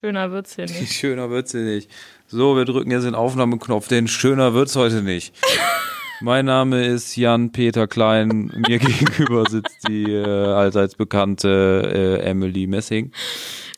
[0.00, 0.92] Schöner wird's hier nicht.
[0.92, 1.90] Schöner wird's hier nicht.
[2.28, 5.34] So, wir drücken jetzt den Aufnahmeknopf, denn schöner wird's heute nicht.
[6.20, 8.52] mein Name ist Jan-Peter Klein.
[8.68, 13.10] Mir gegenüber sitzt die äh, allseits bekannte äh, Emily Messing.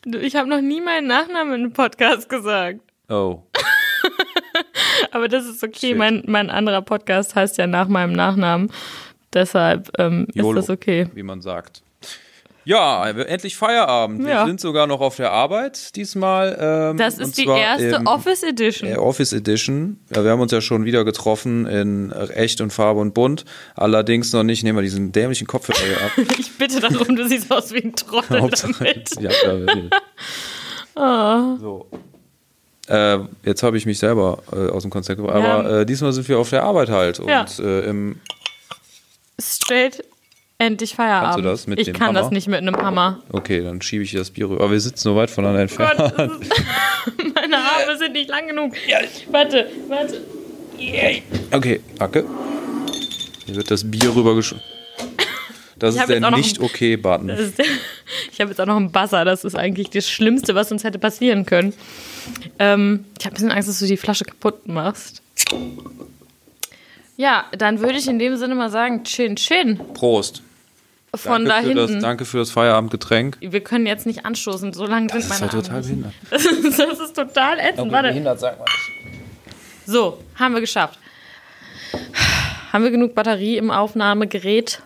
[0.05, 2.81] Ich habe noch nie meinen Nachnamen im Podcast gesagt.
[3.09, 3.41] Oh,
[5.11, 5.89] Aber das ist okay.
[5.89, 5.97] Shit.
[5.97, 8.71] Mein, mein anderer Podcast heißt ja nach meinem Nachnamen.
[9.33, 11.07] Deshalb ähm, ist das okay.
[11.15, 11.81] wie man sagt.
[12.63, 14.19] Ja, endlich Feierabend.
[14.23, 14.45] Wir Ja.
[14.45, 16.55] sind sogar noch auf der Arbeit diesmal.
[16.59, 18.87] Ähm, Das ist die erste Office Edition.
[18.89, 19.99] äh, Office Edition.
[20.15, 23.45] Ja, wir haben uns ja schon wieder getroffen in echt und Farbe und bunt.
[23.75, 24.63] Allerdings noch nicht.
[24.63, 26.11] Nehmen wir diesen dämlichen Kopfhörer hier ab.
[26.39, 29.09] Ich bitte darum, du siehst aus wie ein Trottel Hauptsache, damit.
[29.19, 29.89] ja, ja, will.
[30.95, 31.55] Ah.
[31.59, 31.87] So.
[32.87, 35.41] Äh, jetzt habe ich mich selber äh, aus dem Konzept gebracht.
[35.41, 35.59] Ja.
[35.59, 37.19] Aber äh, diesmal sind wir auf der Arbeit halt.
[37.19, 37.45] Und Ja.
[37.59, 38.19] äh, im,
[39.41, 40.03] Straight,
[40.61, 41.33] endlich Feierabend.
[41.33, 42.33] Kannst du das mit ich dem kann das Hammer?
[42.33, 43.19] nicht mit einem Hammer.
[43.31, 44.63] okay, dann schiebe ich das Bier rüber.
[44.63, 45.97] Aber wir sitzen so weit voneinander entfernt.
[45.97, 46.63] Gott, das ist,
[47.35, 48.73] meine Arme sind nicht lang genug.
[49.31, 50.21] Warte, warte.
[51.51, 52.25] Okay, danke.
[53.45, 54.63] Hier wird das Bier rübergeschoben.
[55.77, 57.27] Das ist der Nicht-Okay-Button.
[57.27, 57.39] Das
[58.31, 59.25] ich habe jetzt auch noch einen Buzzer.
[59.25, 61.73] Das ist eigentlich das Schlimmste, was uns hätte passieren können.
[62.59, 65.23] Ähm, ich habe ein bisschen Angst, dass du die Flasche kaputt machst.
[67.17, 70.43] Ja, dann würde ich in dem Sinne mal sagen, Chin Chin Prost.
[71.15, 72.03] Von danke da für das, hinten.
[72.03, 73.37] danke für das Feierabendgetränk.
[73.41, 75.81] Wir können jetzt nicht anstoßen, so lange sind Das ist meine ja total Arme.
[75.81, 76.13] behindert.
[76.29, 77.91] Das ist, das ist total ätzend.
[77.91, 78.07] Warte.
[78.09, 79.19] Behindert sagt man nicht.
[79.85, 80.97] So, haben wir geschafft.
[82.71, 84.81] Haben wir genug Batterie im Aufnahmegerät?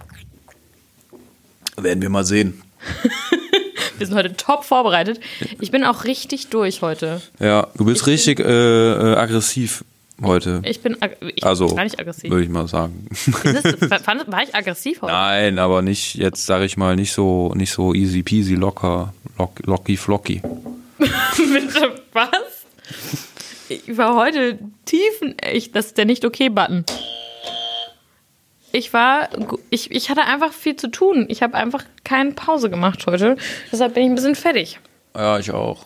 [1.78, 2.62] Werden wir mal sehen.
[3.98, 5.22] Wir sind heute top vorbereitet.
[5.62, 7.22] Ich bin auch richtig durch heute.
[7.40, 9.86] Ja, du bist richtig äh, äh, aggressiv
[10.24, 10.62] heute.
[10.66, 10.98] Ich bin,
[11.36, 12.30] ich Also, bin gar nicht aggressiv.
[12.32, 13.08] würde ich mal sagen.
[13.12, 15.14] Es, fand, war ich aggressiv heute?
[15.14, 19.52] Nein, aber nicht, jetzt sage ich mal, nicht so, nicht so easy peasy, locker, lock,
[19.66, 20.42] locky flocky.
[20.98, 22.30] Bitte, was?
[23.68, 25.76] Ich war heute tiefenecht.
[25.76, 26.86] Das ist der Nicht-Okay-Button.
[28.72, 29.30] Ich war,
[29.70, 31.25] ich, ich hatte einfach viel zu tun.
[31.30, 33.38] Ich habe einfach keine Pause gemacht heute.
[33.72, 34.80] Deshalb bin ich ein bisschen fertig.
[35.16, 35.86] Ja, ich auch.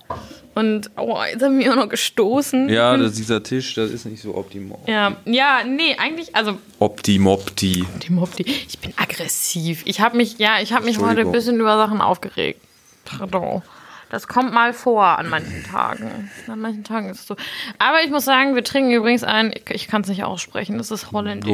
[0.56, 2.70] Und oh, jetzt haben wir auch noch gestoßen.
[2.70, 4.80] Ja, das, dieser Tisch, das ist nicht so optimal.
[4.88, 7.86] Ja, ja, nee, eigentlich, also Optimopti.
[8.04, 9.84] die Mopti, ich bin aggressiv.
[9.86, 12.62] Ich habe mich, ja, ich habe mich heute ein bisschen über Sachen aufgeregt.
[13.06, 13.62] Pardon.
[14.10, 16.30] Das kommt mal vor an manchen Tagen.
[16.48, 17.36] An manchen Tagen ist es so.
[17.78, 20.92] Aber ich muss sagen, wir trinken übrigens ein, ich, ich kann es nicht aussprechen, das
[20.92, 21.52] ist holländisch.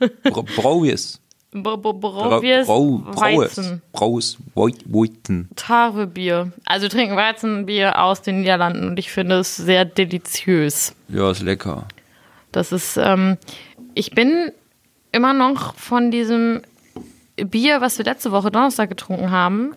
[0.56, 1.20] Braues.
[1.54, 3.80] Br- Br- Braubiers Weizen.
[3.92, 5.48] Braues Weiten.
[5.56, 6.52] Tarwebier.
[6.66, 10.94] Also trinken Weizenbier aus den Niederlanden und ich finde es sehr deliziös.
[11.08, 11.86] Ja, ist lecker.
[12.52, 13.38] Das ist, ähm,
[13.94, 14.50] ich bin
[15.12, 16.62] immer noch von diesem
[17.36, 19.74] Bier, was wir letzte Woche Donnerstag getrunken haben,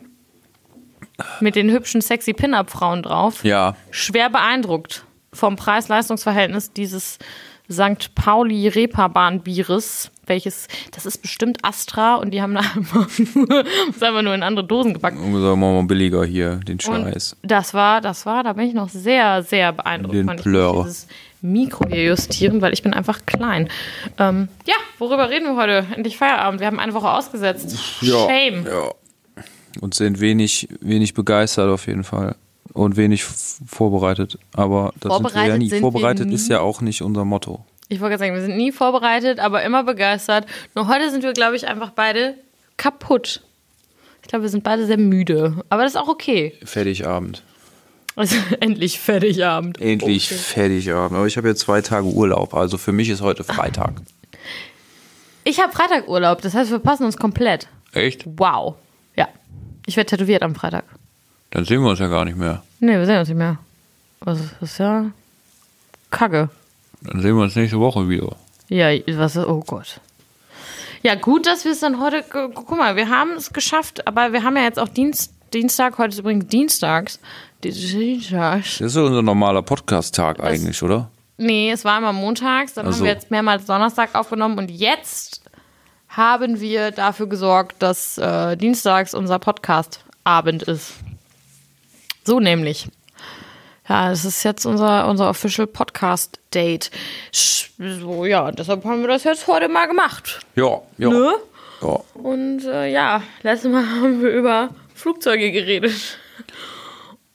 [1.40, 7.18] mit den hübschen, sexy Pin-Up-Frauen drauf, Ja, schwer beeindruckt vom Preis-Leistungs-Verhältnis dieses
[7.72, 8.14] St.
[8.16, 14.36] Pauli Reeperbahn-Bieres, welches, das ist bestimmt Astra und die haben da einfach nur, einfach nur
[14.36, 15.18] in andere Dosen gepackt.
[15.18, 17.36] sagen wir mal billiger hier, den Und Scheiß.
[17.44, 20.16] das war, das war, da bin ich noch sehr, sehr beeindruckt.
[20.16, 20.84] Den Plör.
[20.84, 21.08] dieses
[21.42, 23.70] Mikro hier justieren, weil ich bin einfach klein.
[24.18, 25.86] Ähm, ja, worüber reden wir heute?
[25.96, 26.60] Endlich Feierabend.
[26.60, 27.78] Wir haben eine Woche ausgesetzt.
[28.04, 28.66] Shame.
[28.66, 28.92] Ja.
[29.82, 32.36] Und sind wenig, wenig begeistert auf jeden Fall.
[32.74, 34.38] Und wenig vorbereitet.
[34.54, 35.80] Aber das sind wir ja Vorbereitet nie.
[35.80, 36.36] Vorbereitet nie.
[36.36, 37.66] ist ja auch nicht unser Motto.
[37.90, 40.46] Ich wollte gerade sagen, wir sind nie vorbereitet, aber immer begeistert.
[40.75, 42.36] Nur heute sind wir, glaube ich, einfach beide
[42.75, 43.42] kaputt.
[44.22, 45.64] Ich glaube, wir sind beide sehr müde.
[45.70, 46.53] Aber das ist auch okay.
[46.64, 47.44] Fertigabend.
[48.18, 49.80] Also endlich fertig Abend.
[49.80, 51.18] Endlich Fertigabend.
[51.18, 52.53] Aber ich habe jetzt zwei Tage Urlaub.
[52.53, 53.94] Also für mich ist heute Freitag.
[55.44, 57.69] Ich habe Freitag Urlaub, das heißt, wir passen uns komplett.
[57.94, 58.25] Echt?
[58.25, 58.75] Wow.
[59.16, 59.30] Ja.
[59.86, 60.84] Ich werde tätowiert am Freitag.
[61.52, 62.64] Dann sehen wir uns ja gar nicht mehr.
[62.81, 63.58] Nee, wir sehen uns nicht mehr.
[64.19, 65.09] Was ist das ist ja
[66.12, 66.50] Kacke.
[67.02, 68.35] Dann sehen wir uns nächste Woche wieder.
[68.69, 70.00] Ja, was oh Gott.
[71.03, 74.34] Ja, gut, dass wir es dann heute, gu- guck mal, wir haben es geschafft, aber
[74.34, 77.19] wir haben ja jetzt auch Dienst, Dienstag, heute ist übrigens Dienstags.
[77.63, 78.80] Dienstags.
[78.80, 81.10] Das ist unser normaler Podcast-Tag eigentlich, oder?
[81.38, 85.42] Nee, es war immer montags, dann Ach haben wir jetzt mehrmals Donnerstag aufgenommen und jetzt
[86.10, 90.94] haben wir dafür gesorgt, dass äh, Dienstags unser Podcast-Abend ist.
[92.25, 92.88] So nämlich.
[93.89, 96.92] Ja, das ist jetzt unser, unser Official Podcast-Date.
[97.34, 97.69] Sch-
[98.01, 100.39] So, ja, deshalb haben wir das jetzt heute mal gemacht.
[100.56, 101.10] Ja, ja.
[101.10, 101.34] Ne?
[101.81, 102.00] ja.
[102.16, 106.18] Und äh, ja, letztes Mal haben wir über Flugzeuge geredet.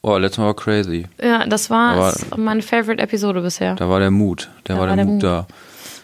[0.03, 1.07] Oh, letztes Mal war crazy.
[1.23, 3.77] Ja, das war es- meine Favorite-Episode bisher.
[3.77, 4.51] Da war der Mut.
[4.67, 5.47] Der war, der, Mut, da.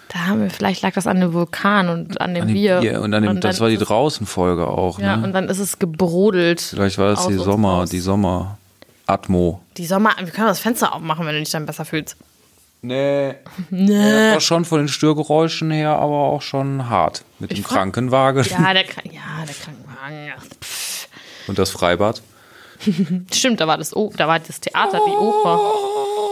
[0.08, 2.80] Da haben wir, vielleicht lag das an dem Vulkan und an dem An dem Bier.
[2.80, 3.02] Bier.
[3.02, 5.24] Und, an dem, das dann war die Draußenfolge auch, Ja, ne?
[5.24, 6.60] und dann ist es gebrodelt.
[6.60, 7.90] Vielleicht war das die Sommer, raus.
[7.90, 7.98] die
[9.18, 9.60] Sommer-Atmo.
[9.76, 12.16] Die Sommer, wir können das Fenster aufmachen, wenn du dich dann besser fühlst.
[12.82, 13.34] Nee.
[13.70, 14.32] Nee.
[14.32, 17.24] War schon von den Störgeräuschen her, aber auch schon hart.
[17.38, 20.32] Mit dem fand- Krankenwagen Ja, der, ja, der Krankenwagen.
[20.62, 21.08] pff.
[21.48, 22.22] und das Freibad.
[23.32, 25.72] Stimmt, da war das, da war das Theater, die Oper.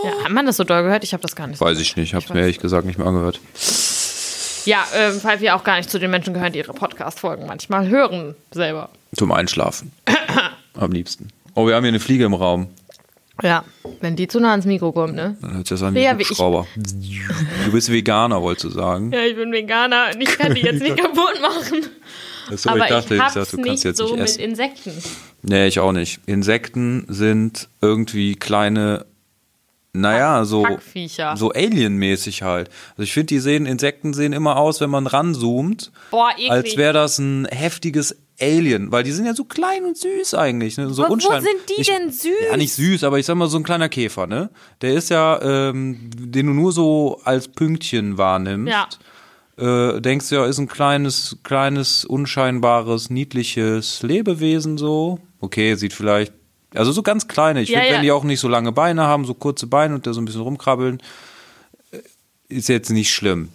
[0.04, 1.02] Ja, hat man das so doll gehört?
[1.02, 1.58] Ich habe das gar nicht.
[1.58, 3.40] so Weiß ich nicht, hab's mir ehrlich gesagt nicht mehr angehört.
[4.64, 7.88] Ja, ähm, weil wir auch gar nicht zu den Menschen gehören, die ihre Podcast-Folgen manchmal
[7.88, 8.90] hören selber.
[9.16, 9.90] Zum Einschlafen.
[10.74, 11.30] Am liebsten.
[11.56, 12.68] Oh, wir haben hier eine Fliege im Raum.
[13.42, 13.64] Ja,
[14.00, 15.36] wenn die zu nah ans Mikro kommt, ne?
[15.42, 16.66] Dann hört sich das an wie Ja, ein ich- Hubschrauber.
[17.66, 19.12] Du bist Veganer, wolltest du sagen.
[19.12, 21.86] Ja, ich bin Veganer und ich kann die jetzt nicht kaputt machen.
[22.50, 24.22] Achso, Aber ich dachte, ich ich hab's dachte, du nicht kannst jetzt so nicht mit
[24.22, 24.40] essen.
[24.40, 24.92] Insekten.
[25.42, 26.20] Nee, ich auch nicht.
[26.26, 29.04] Insekten sind irgendwie kleine,
[29.92, 30.66] naja, so,
[31.34, 32.68] so Alien-mäßig halt.
[32.92, 36.50] Also ich finde, die sehen, Insekten sehen immer aus, wenn man ranzoomt, Boah, eklig.
[36.50, 40.76] als wäre das ein heftiges Alien, weil die sind ja so klein und süß eigentlich,
[40.76, 40.90] ne?
[40.90, 42.30] So Aber wo sind die ich, denn süß?
[42.50, 44.50] Ja, nicht süß, aber ich sag mal so ein kleiner Käfer, ne?
[44.82, 48.72] Der ist ja, ähm, den du nur so als Pünktchen wahrnimmst.
[48.72, 48.88] Ja.
[49.96, 55.18] Äh, denkst du ja, ist ein kleines, kleines, unscheinbares, niedliches Lebewesen so.
[55.40, 56.34] Okay, sieht vielleicht,
[56.74, 57.62] also so ganz kleine.
[57.62, 57.96] Ich Ja, finde, ja.
[57.96, 60.26] wenn die auch nicht so lange Beine haben, so kurze Beine und da so ein
[60.26, 61.00] bisschen rumkrabbeln,
[61.90, 61.98] äh,
[62.48, 63.48] ist jetzt nicht schlimm.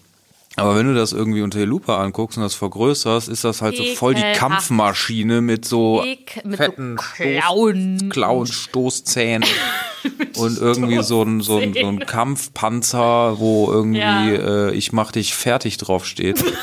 [0.58, 3.78] Aber wenn du das irgendwie unter der Lupe anguckst und das vergrößerst, ist das halt
[3.78, 4.22] so voll die.
[4.36, 8.10] Kampfmaschine mit so Ekel- mit fetten so Klauen.
[8.10, 9.48] Klauen, Stoßzähnen
[10.38, 14.28] und irgendwie so ein, so, ein, so ein Kampfpanzer, wo irgendwie Ja.
[14.68, 16.44] äh, ich mach dich fertig drauf steht.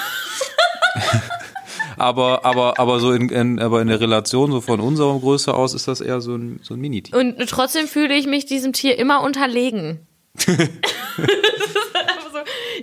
[1.97, 5.73] aber, aber, aber so in, in, aber in der Relation so von unserer Größe aus
[5.75, 7.17] ist das eher so ein, so ein Mini-Tier.
[7.17, 10.07] Und trotzdem fühle ich mich diesem Tier immer unterlegen.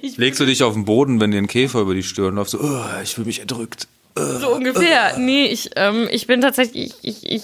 [0.02, 2.52] Ich Legst du dich auf den Boden, wenn dir ein Käfer über die Stirn läuft,
[2.52, 3.88] so, "Oh, ich fühle mich erdrückt.
[4.16, 5.18] so ungefähr.
[5.18, 7.44] Nee, ich, ähm, ich bin tatsächlich, ich, ich, ich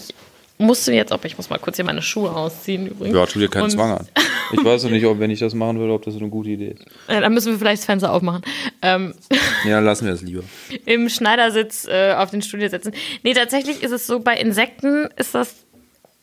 [0.57, 3.15] musste jetzt, ob ich muss mal kurz hier meine Schuhe ausziehen übrigens.
[3.15, 4.07] Ja, tu dir keinen Und- Zwang an.
[4.53, 6.49] Ich weiß noch nicht, ob wenn ich das machen würde, ob das so eine gute
[6.49, 6.83] Idee ist.
[7.07, 8.41] Dann müssen wir vielleicht das Fenster aufmachen.
[8.81, 9.13] Ähm,
[9.65, 10.43] Ja, lassen wir es lieber.
[10.85, 12.91] Im Schneidersitz äh, auf den Stuhl setzen.
[13.23, 15.55] Nee, tatsächlich ist es so, bei Insekten ist das,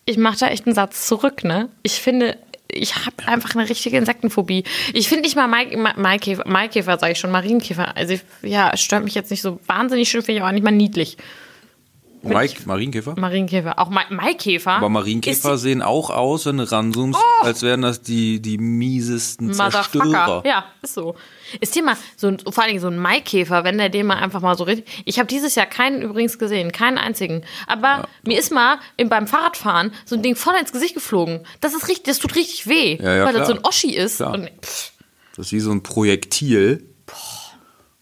[0.04, 1.70] ich mache da echt einen Satz zurück, ne?
[1.82, 2.36] Ich finde,
[2.70, 4.64] ich habe einfach eine richtige Insektenphobie.
[4.92, 7.96] Ich finde nicht mal Mai, Ma- Maikäfer, Maikäfer sage ich schon, Marienkäfer.
[7.96, 11.16] Also ja, stört mich jetzt nicht so wahnsinnig schön, finde ich aber nicht mal niedlich.
[12.22, 13.14] Mike, Marienkäfer?
[13.18, 14.72] Marienkäfer, auch Ma Maikäfer.
[14.72, 19.52] Aber Marienkäfer ist sehen auch aus, wenn du ranzoomst, als wären das die, die miesesten.
[19.52, 20.42] Zerstörer.
[20.44, 21.14] Ja, ist so.
[21.60, 24.40] Ist dir mal so vor allen Dingen so ein Maikäfer, wenn der den mal einfach
[24.40, 25.02] mal so richtig.
[25.04, 27.42] Ich habe dieses Jahr keinen übrigens gesehen, keinen einzigen.
[27.66, 31.46] Aber mir ist mal im, beim Fahrradfahren so ein Ding voll ins Gesicht geflogen.
[31.60, 33.46] Das ist richtig, das tut richtig weh, Ja, ja, weil das klar.
[33.46, 34.20] so ein Oschi ist.
[34.20, 36.84] Das ist wie so ein Projektil.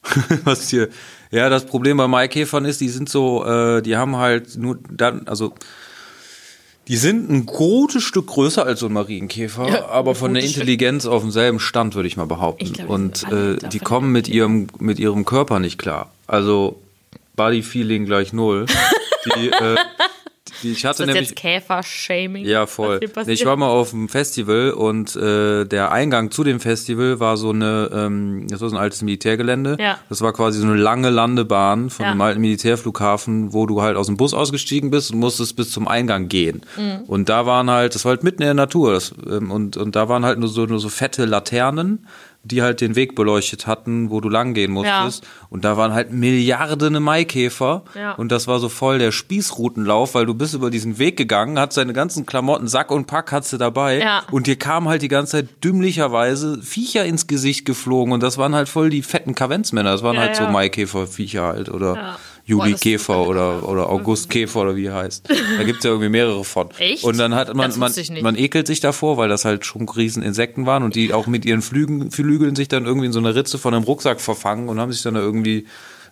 [0.45, 0.89] Was hier.
[1.31, 5.27] Ja, das Problem bei Maikäfern ist, die sind so, äh, die haben halt nur dann,
[5.27, 5.55] also
[6.89, 10.43] die sind ein gutes Stück größer als so ein Marienkäfer, Ja, aber ein von der
[10.43, 10.63] gutes Stück.
[10.63, 12.65] Intelligenz auf demselben Stand, würde ich mal behaupten.
[12.65, 16.13] Ich glaub, Und äh, die kommen mit ihrem, mit ihrem Körper nicht klar.
[16.29, 16.81] Also
[17.35, 18.67] Body Feeling gleich null.
[19.37, 19.77] Die, äh,
[20.63, 21.29] ich hatte ist das nämlich.
[21.31, 22.45] jetzt Käfer-Shaming?
[22.45, 23.01] Ja, voll.
[23.27, 23.33] Nee?
[23.33, 27.51] Ich war mal auf dem Festival und äh, der Eingang zu dem Festival war so
[27.51, 29.77] eine, ähm, das war so ein altes Militärgelände.
[29.81, 29.99] Ja.
[30.09, 32.11] Das war quasi so eine lange Landebahn von Ja.
[32.13, 35.89] einem alten Militärflughafen, wo du halt aus dem Bus ausgestiegen bist und musstest bis zum
[35.89, 36.63] Eingang gehen.
[36.77, 37.05] Mhm.
[37.07, 38.93] Und da waren halt, das war halt mitten in der Natur.
[38.93, 42.07] Das, ähm, und, und da waren halt nur so, nur so fette Laternen,
[42.47, 45.27] die halt den Weg beleuchtet hatten, wo du lang gehen musstest.
[45.51, 47.83] Und da waren halt Milliarden Maikäfer.
[47.95, 48.13] Ja.
[48.13, 51.77] Und das war so voll der Spießrutenlauf, weil du bist über diesen Weg gegangen, hast
[51.77, 53.99] deine ganzen Klamotten, Sack und Pack hast du dabei.
[54.01, 54.23] Ja.
[54.31, 58.13] Und dir kamen halt die ganze Zeit dümmlicherweise Viecher ins Gesicht geflogen.
[58.13, 59.93] Und das waren halt voll die fetten Kavenzmänner.
[59.93, 60.51] Das waren Ja, halt so ja.
[60.51, 61.69] Maikäfer-Viecher halt.
[61.69, 62.19] Oder Ja.
[62.47, 65.29] Juli Boah, Käfer oder, oder August Käfer oder wie die heißt.
[65.59, 66.71] Da gibt's ja irgendwie mehrere von.
[66.79, 67.03] Echt?
[67.03, 70.65] Und dann hat man, man, man ekelt sich davor, weil das halt schon riesen Insekten
[70.65, 73.59] waren und die auch mit ihren Flügen, Flügeln sich dann irgendwie in so einer Ritze
[73.59, 75.67] von einem Rucksack verfangen und haben sich dann da irgendwie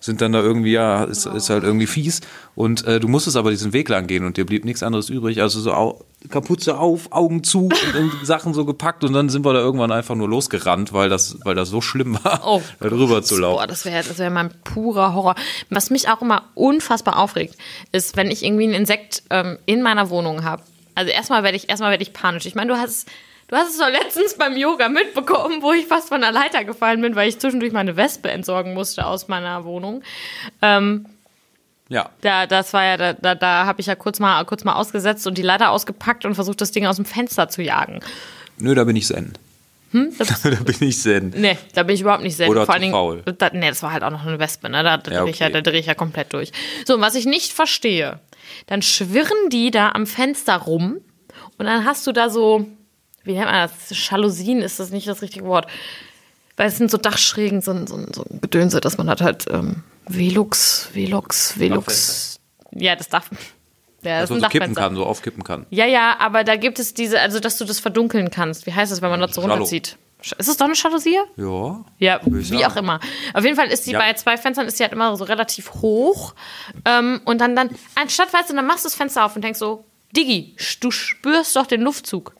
[0.04, 2.20] sind dann da irgendwie, ja, ist, ist halt irgendwie fies.
[2.54, 5.40] Und äh, du musstest aber diesen Weg lang gehen und dir blieb nichts anderes übrig.
[5.40, 9.52] Also so au Kapuze auf, Augen zu und Sachen so gepackt und dann sind wir
[9.54, 12.62] da irgendwann einfach nur losgerannt, weil das, weil das so schlimm war, Oh.
[12.80, 13.68] da drüber zu Boah, laufen.
[13.68, 15.34] das wäre das wär mein purer Horror.
[15.70, 17.56] Was mich auch immer unfassbar aufregt,
[17.92, 20.62] ist, wenn ich irgendwie ein Insekt ähm, in meiner Wohnung habe.
[20.94, 22.44] Also erstmal werde ich, erstmal werde ich panisch.
[22.46, 23.08] Ich meine, du hast,
[23.48, 27.00] du hast es doch letztens beim Yoga mitbekommen, wo ich fast von der Leiter gefallen
[27.00, 30.02] bin, weil ich zwischendurch meine Wespe entsorgen musste aus meiner Wohnung.
[30.62, 31.06] Ähm,
[31.88, 32.10] Ja.
[32.22, 35.26] da, das war ja, da, da, da habe ich ja kurz mal, kurz mal ausgesetzt
[35.26, 38.00] und die Leiter ausgepackt und versucht, das Ding aus dem Fenster zu jagen.
[38.58, 39.32] Nö, da bin ich Zen.
[39.92, 40.12] Hm?
[40.18, 41.32] Da bin ich Zen.
[41.36, 43.22] nee, da bin ich überhaupt nicht sehr Oder Vor zu allen Dingen, faul.
[43.38, 44.82] Da, nee, das war halt auch noch eine Wespe, ne?
[44.82, 45.52] Da, da, Ja, dreh ich ja, okay.
[45.62, 46.50] da drehe ich ja komplett durch.
[46.84, 48.18] So, und was ich nicht verstehe,
[48.66, 50.96] dann schwirren die da am Fenster rum
[51.58, 52.66] und dann hast du da so,
[53.24, 54.08] wie nennt man das?
[54.10, 55.66] Jalousien ist das nicht das richtige Wort.
[56.56, 59.20] Weil es sind so Dachschrägen, so, ein- so, ein- so ein Gedönse, dass man hat
[59.20, 62.38] halt ähm, Velux, Velux, Velux.
[62.70, 63.28] Ja, das darf.
[64.02, 65.66] Ja, das Dass man so kippen kann, so aufkippen kann.
[65.70, 68.66] Ja, ja, aber da gibt es diese, also dass du das verdunkeln kannst.
[68.66, 69.96] Wie heißt das, wenn man das so runterzieht?
[70.38, 71.18] Ist es doch eine Jalousie?
[71.36, 71.84] Ja.
[71.98, 72.98] Ja, wie auch immer.
[73.34, 73.98] Auf jeden Fall ist die Ja.
[73.98, 76.34] bei zwei Fenstern ist die halt immer so relativ hoch.
[76.86, 79.58] Ähm, und dann, dann, anstatt, weißt du, dann machst du das Fenster auf und denkst
[79.58, 79.84] so,
[80.16, 82.34] Diggi, sch- du spürst doch den Luftzug.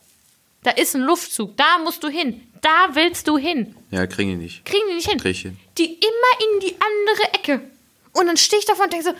[0.64, 2.40] Da ist ein Luftzug, da musst du hin.
[2.61, 3.76] Da willst du hin.
[3.90, 4.64] Ja, kriegen die nicht.
[4.64, 5.21] Kriegen die nicht hin.
[5.21, 5.59] Krieg ich hin.
[5.78, 7.61] Die immer in die andere Ecke.
[8.12, 9.14] Und dann stehe ich davon und denke so,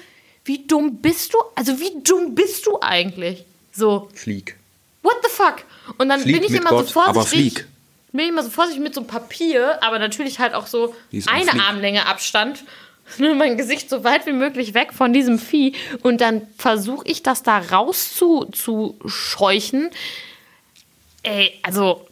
[0.45, 1.39] wie dumm bist du?
[1.55, 3.45] Also wie dumm bist du eigentlich?
[3.73, 4.57] So, Flieg.
[5.03, 5.65] what the fuck?
[5.99, 7.19] Und dann Flieg bin ich immer Gott, so vorsichtig.
[7.19, 7.67] aber flieg.
[8.13, 11.23] Bin ich immer so vorsichtig mit so einem Papier, aber natürlich halt auch so eine
[11.23, 11.63] Flieg.
[11.63, 12.65] Armlänge Abstand.
[13.19, 15.75] Nur mein Gesicht so weit wie möglich weg von diesem Vieh.
[16.03, 19.91] Und dann versuche ich das da raus zu, zu scheuchen.
[21.25, 22.07] Ey, also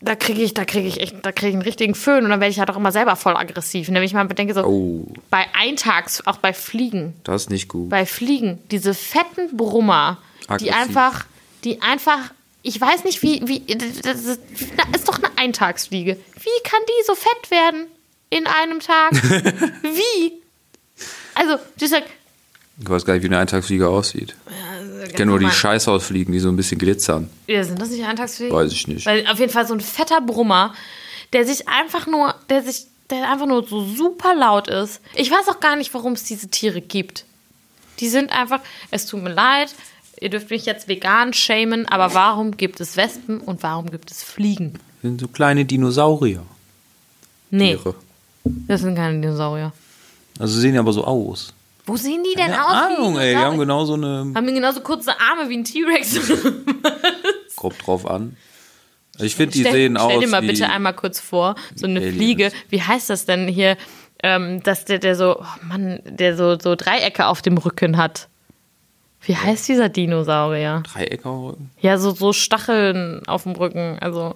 [0.00, 2.38] da kriege ich, da kriege ich echt, da kriege ich einen richtigen Föhn und dann
[2.40, 3.88] werde ich halt auch immer selber voll aggressiv.
[3.88, 7.66] Und wenn ich mal bedenke, so Oh, bei Eintags, auch bei Fliegen, das ist nicht
[7.68, 7.88] gut.
[7.88, 10.18] bei Fliegen, diese fetten Brummer,
[10.60, 10.74] die Aggressiv.
[10.76, 11.26] einfach,
[11.64, 12.32] die einfach,
[12.62, 14.40] ich weiß nicht, wie, wie, das ist,
[14.76, 16.14] das ist doch eine Eintagsfliege.
[16.14, 17.86] Wie kann die so fett werden
[18.30, 19.12] in einem Tag?
[19.82, 20.32] wie?
[21.34, 22.08] Also, du sagst,
[22.80, 24.36] Ich weiß gar nicht, wie eine Eintagsfliege aussieht.
[25.06, 27.28] Ich kenne nur die Scheißhausfliegen, die so ein bisschen glitzern.
[27.46, 28.54] Ja, sind das nicht Eintagsfliegen?
[28.54, 29.06] Weiß ich nicht.
[29.06, 30.74] Weil auf jeden Fall so ein fetter Brummer,
[31.32, 35.00] der sich einfach nur, der sich, der einfach nur so super laut ist.
[35.14, 37.24] Ich weiß auch gar nicht, warum es diese Tiere gibt.
[38.00, 39.74] Die sind einfach, es tut mir leid,
[40.20, 44.22] ihr dürft mich jetzt vegan shamen, aber warum gibt es Wespen und warum gibt es
[44.22, 44.74] Fliegen?
[44.74, 46.42] Das sind so kleine Dinosaurier.
[47.50, 47.94] Nee, Tiere.
[48.44, 49.72] das sind keine Dinosaurier.
[50.38, 51.52] Also sie sehen ja aber so aus.
[51.88, 52.98] Wo sehen die denn Keine aus?
[52.98, 53.30] Ahnung, ey.
[53.34, 54.30] Die haben genau so eine.
[54.34, 56.20] haben genauso kurze Arme wie ein T-Rex.
[57.56, 58.36] Grob drauf an.
[59.18, 60.20] Ich finde, die stell, sehen stell aus.
[60.20, 62.16] dir mal bitte einmal kurz vor, so eine Aliens.
[62.16, 62.52] Fliege.
[62.68, 63.76] Wie heißt das denn hier?
[64.22, 68.28] Ähm, dass der, der so, oh Mann, der so, so Dreiecke auf dem Rücken hat.
[69.22, 70.82] Wie heißt dieser Dinosaurier?
[70.92, 71.70] Dreiecke am Rücken.
[71.80, 73.96] Ja, so, so Stacheln auf dem Rücken.
[74.00, 74.34] Also,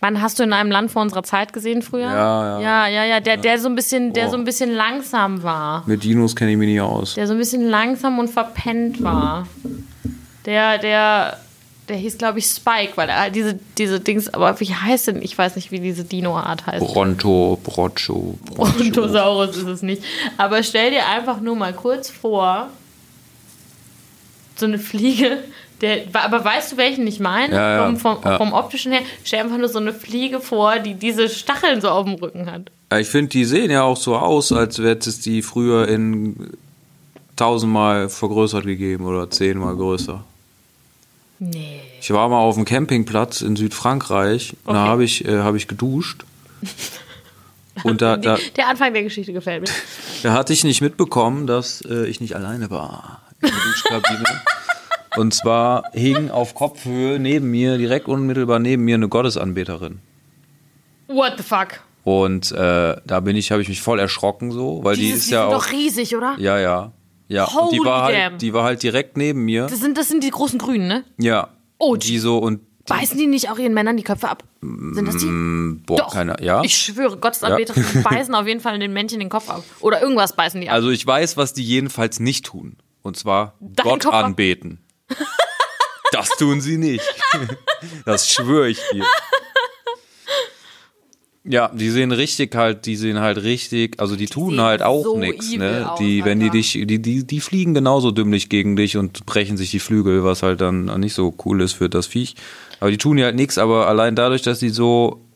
[0.00, 2.06] Mann, hast du in einem Land vor unserer Zeit gesehen früher?
[2.06, 2.60] Ja, ja.
[2.60, 3.20] Ja, ja, ja.
[3.20, 4.30] Der, der so ein bisschen, der Boah.
[4.30, 5.82] so ein bisschen langsam war.
[5.86, 7.14] Mit Dinos kenne ich mich nicht aus.
[7.14, 9.48] Der so ein bisschen langsam und verpennt war.
[10.46, 11.38] Der, der,
[11.88, 15.22] der hieß, glaube ich, Spike, weil er diese, diese Dings, aber wie heißt denn?
[15.22, 16.86] Ich weiß nicht, wie diese Dino-Art heißt.
[16.86, 20.02] Bronto, Brocho, Brontosaurus ist es nicht.
[20.36, 22.68] Aber stell dir einfach nur mal kurz vor,
[24.56, 25.38] so eine Fliege,
[25.80, 27.54] der, aber weißt du, welchen ich meine?
[27.54, 28.36] Ja, vom, vom, ja.
[28.36, 29.02] vom optischen her.
[29.24, 32.70] Stell einfach nur so eine Fliege vor, die diese Stacheln so auf dem Rücken hat.
[32.98, 36.50] Ich finde, die sehen ja auch so aus, als hätte es die früher in
[37.36, 40.24] tausendmal vergrößert gegeben oder zehnmal größer.
[41.38, 41.80] Nee.
[42.00, 44.90] Ich war mal auf dem Campingplatz in Südfrankreich und da Okay.
[44.90, 46.24] habe ich, äh, hab ich geduscht.
[47.84, 49.68] Und da, da, Der Anfang der Geschichte gefällt mir.
[50.24, 54.24] da hatte ich nicht mitbekommen, dass äh, ich nicht alleine war in der Duschkabine.
[55.18, 59.98] Und zwar hing auf Kopfhöhe neben mir, direkt unmittelbar neben mir, eine Gottesanbeterin.
[61.08, 61.80] What the fuck?
[62.04, 65.30] Und äh, da bin ich, habe ich mich voll erschrocken so, weil die Dieses, ist
[65.30, 65.64] die ja sind auch.
[65.64, 66.36] doch riesig, oder?
[66.38, 66.92] Ja, ja.
[67.28, 68.32] Ja, und die Holy war, damn.
[68.32, 69.66] halt, die war halt direkt neben mir.
[69.66, 71.04] Das sind, das sind die großen Grünen, ne?
[71.18, 71.48] Ja.
[71.78, 74.44] Oh, die so und Beißen die nicht auch ihren Männern die Köpfe ab?
[74.62, 75.26] Sind das die?
[75.84, 76.12] boah, Doch.
[76.14, 76.42] keiner.
[76.42, 76.62] Ja.
[76.62, 79.62] Ich schwöre, Gottesanbeterinnen beißen auf jeden Fall den Männchen den Kopf ab.
[79.80, 80.74] Oder irgendwas beißen die ab.
[80.74, 82.76] Also ich weiß, was die jedenfalls nicht tun.
[83.02, 84.78] Und zwar Dein Gott Kopf anbeten.
[86.10, 87.04] Das tun sie nicht.
[88.06, 89.04] Das schwöre ich dir.
[91.44, 95.02] Ja, die sehen richtig halt, die sehen halt richtig, also die, tun sehen halt auch
[95.02, 95.92] so evil ne?
[95.92, 99.56] aus, Die, wenn die dich, die, die, die fliegen genauso dümmlich gegen dich und brechen
[99.56, 102.34] sich die Flügel, was halt dann nicht so cool ist für das Viech.
[102.80, 105.27] Aber die tun ja halt nichts, aber allein dadurch, dass die so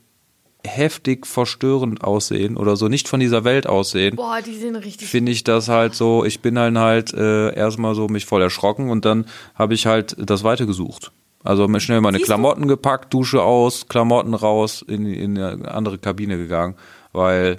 [0.67, 5.09] heftig verstörend aussehen oder so nicht von dieser Welt aussehen, Boah, die sehen richtig.
[5.09, 8.89] finde ich das halt so, ich bin dann halt äh, erstmal so mich voll erschrocken
[8.91, 11.11] und dann habe ich halt das Weite gesucht.
[11.45, 12.35] Also mir schnell meine Siehst du?
[12.35, 16.77] Klamotten gepackt, Dusche aus, Klamotten raus, in, in eine andere Kabine gegangen,
[17.13, 17.59] weil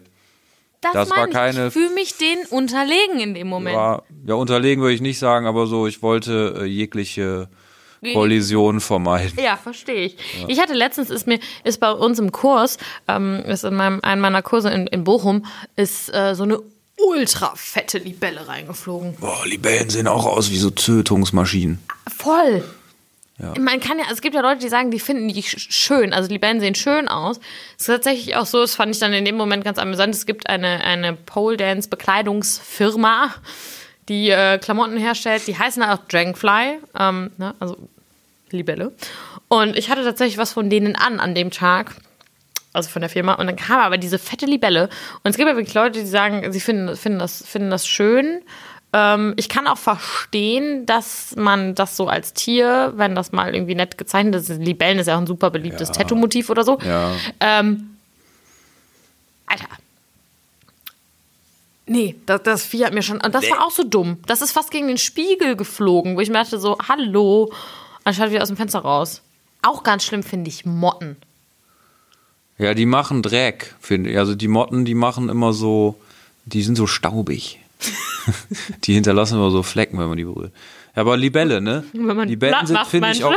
[0.79, 3.75] das das war keine- Ich fühle mich denen unterlegen in dem Moment.
[3.75, 7.49] war, ja unterlegen würde ich nicht sagen, aber so, ich wollte äh, jegliche
[8.11, 9.39] Kollision vermeiden.
[9.41, 10.17] Ja, verstehe ich.
[10.47, 14.21] Ich hatte letztens, ist mir, ist bei uns im Kurs, ähm, ist in meinem, einem
[14.21, 15.45] meiner Kurse in, in Bochum,
[15.75, 16.59] ist äh, so eine
[16.97, 19.15] ultra fette Libelle reingeflogen.
[19.15, 21.79] Boah, Libellen sehen auch aus wie so Tötungsmaschinen.
[22.15, 22.63] Voll.
[23.39, 23.51] Ja.
[23.59, 26.29] Man kann ja, es gibt ja Leute, die sagen, die finden die sch- schön, also
[26.29, 27.37] Libellen sehen schön aus.
[27.77, 30.13] Es ist tatsächlich auch so, das fand ich dann in dem Moment ganz amüsant.
[30.13, 33.33] Es gibt eine, eine Pole Dance Bekleidungsfirma,
[34.09, 37.77] die äh, Klamotten herstellt, die heißen auch Dragonfly, ähm, ne, also
[38.51, 38.91] Libelle.
[39.47, 41.95] Und ich hatte tatsächlich was von denen an an dem Tag.
[42.75, 43.33] Also von der Firma.
[43.35, 44.89] Und dann kam aber diese fette Libelle.
[45.23, 48.41] Und es gibt ja wirklich Leute, die sagen, sie finden, finden, das, finden das schön.
[48.93, 53.75] Ähm, ich kann auch verstehen, dass man das so als Tier, wenn das mal irgendwie
[53.75, 55.93] nett gezeichnet ist, Libellen ist ja auch ein super beliebtes Ja.
[55.95, 56.79] Tattoo-Motiv oder so.
[56.79, 57.11] Ja.
[57.39, 57.95] Ähm,
[59.45, 59.67] Alter.
[61.85, 63.19] Nee, das, das Vieh hat mir schon.
[63.21, 64.17] Und das war auch so dumm.
[64.25, 67.51] Das ist fast gegen den Spiegel geflogen, wo ich mir dachte, so, hallo,
[68.03, 69.21] anstatt wieder aus dem Fenster raus.
[69.61, 71.17] Auch ganz schlimm finde ich Motten.
[72.57, 74.17] Ja, die machen Dreck, finde ich.
[74.17, 75.95] Also die Motten, die machen immer so,
[76.45, 77.59] die sind so staubig.
[78.83, 80.53] die hinterlassen immer so Flecken, wenn man die berührt.
[80.95, 81.83] Ja, aber Libelle, ne?
[81.91, 83.33] Wenn man Libellen sind, finde ich auch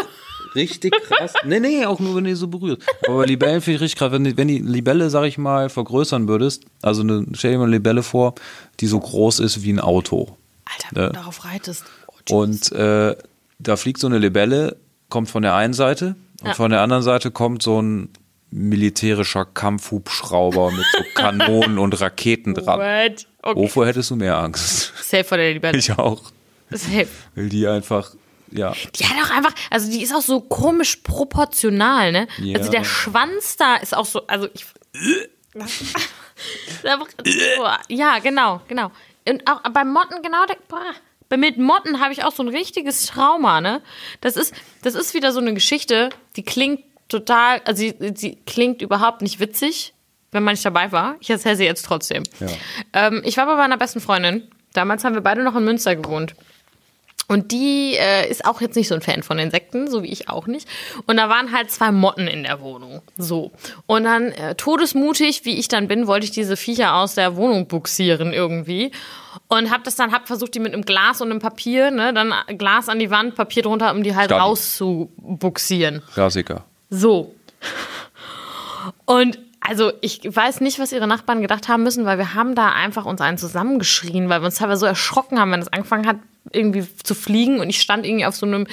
[0.57, 1.35] richtig krass.
[1.45, 2.83] nee, nee, auch nur, wenn du die so berührst.
[3.07, 4.11] Aber bei Libellen finde ich richtig krass.
[4.13, 7.65] Wenn die, wenn die Libelle, sag ich mal, vergrößern würdest, also eine, stell dir mal
[7.65, 8.35] eine Libelle vor,
[8.81, 10.37] die so groß ist wie ein Auto.
[10.65, 11.03] Alter, Ja.
[11.03, 11.85] wenn du darauf reitest.
[12.31, 12.41] Oh.
[12.43, 13.15] Und äh,
[13.59, 14.77] da fliegt so eine Libelle,
[15.09, 16.55] kommt von der einen Seite und Ja.
[16.55, 18.09] von der anderen Seite kommt so ein
[18.51, 22.79] militärischer Kampfhubschrauber mit so Kanonen und Raketen dran.
[22.81, 23.27] What?
[23.43, 23.61] Okay.
[23.61, 24.93] Wovor hättest du mehr Angst?
[25.03, 25.77] Safe vor der Libelle.
[25.79, 26.23] Ich auch.
[26.71, 27.07] Safe.
[27.35, 28.11] Weil die einfach,
[28.51, 28.73] ja.
[28.95, 32.29] Die hat auch einfach, also die ist auch so komisch proportional, ne?
[32.39, 32.59] Ja.
[32.59, 34.67] Also der Schwanz da ist auch so, also ich.
[36.85, 37.09] Einfach,
[37.89, 38.91] ja, genau, genau.
[39.27, 40.95] Und auch bei Motten, genau, der, boah,
[41.37, 43.83] mit Motten habe ich auch so ein richtiges Trauma, ne?
[44.21, 48.83] Das ist, das ist wieder so eine Geschichte, die klingt total, also sie, sie klingt
[48.83, 49.95] überhaupt nicht witzig,
[50.33, 51.17] wenn man nicht dabei war.
[51.21, 52.23] Ich erzähle sie jetzt trotzdem.
[52.41, 52.47] Ja.
[52.93, 54.49] Ähm, ich war bei meiner besten Freundin.
[54.73, 56.35] Damals haben wir beide noch in Münster gewohnt.
[57.29, 60.29] Und die äh, ist auch jetzt nicht so ein Fan von Insekten, so wie ich
[60.29, 60.69] auch nicht.
[61.07, 63.03] Und da waren halt zwei Motten in der Wohnung.
[63.17, 63.51] So.
[63.87, 67.67] Und dann äh, todesmutig, wie ich dann bin, wollte ich diese Viecher aus der Wohnung
[67.67, 68.93] buxieren irgendwie.
[69.49, 72.33] Und hab das dann, hab versucht, die mit einem Glas und einem Papier, ne, dann
[72.59, 74.43] Glas an die Wand, Papier drunter, um die halt Stabi.
[74.43, 76.03] rauszubuxieren.
[76.15, 76.65] Klassiker.
[76.91, 77.35] So.
[79.05, 82.71] Und also ich weiß nicht, was ihre Nachbarn gedacht haben müssen, weil wir haben da
[82.71, 86.17] einfach uns einen zusammengeschrien, weil wir uns teilweise so erschrocken haben, wenn es angefangen hat,
[86.53, 88.67] irgendwie zu fliegen und ich stand irgendwie auf so einem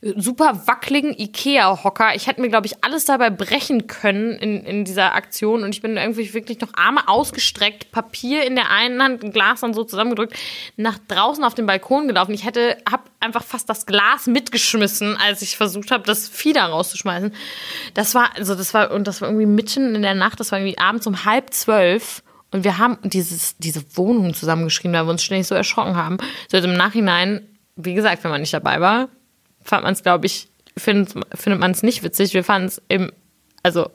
[0.00, 2.14] super wackeligen Ikea-Hocker.
[2.14, 5.82] Ich hätte mir, glaube ich, alles dabei brechen können in, in dieser Aktion und ich
[5.82, 9.82] bin irgendwie wirklich noch Arme ausgestreckt, Papier in der einen Hand, ein Glas dann so
[9.84, 10.34] zusammengedrückt,
[10.76, 12.32] nach draußen auf den Balkon gelaufen.
[12.32, 16.66] Ich hätte, hab einfach fast das Glas mitgeschmissen, als ich versucht habe, das Vieh da
[16.66, 17.34] rauszuschmeißen.
[17.94, 20.60] Das war, also das war, und das war irgendwie mitten in der Nacht, das war
[20.60, 22.22] irgendwie abends um halb zwölf.
[22.50, 26.16] Und wir haben dieses, diese Wohnung zusammengeschrieben, weil wir uns ständig so erschrocken haben.
[26.48, 29.08] So also im Nachhinein, wie gesagt, wenn man nicht dabei war,
[29.62, 32.32] fand man es, glaube ich, find, findet man es nicht witzig.
[32.32, 33.12] Wir fanden es im,
[33.62, 33.90] also,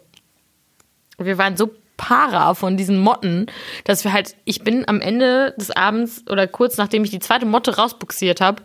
[1.17, 3.47] wir waren so para von diesen Motten,
[3.85, 7.45] dass wir halt, ich bin am Ende des Abends oder kurz nachdem ich die zweite
[7.45, 8.63] Motte rausbuxiert habe,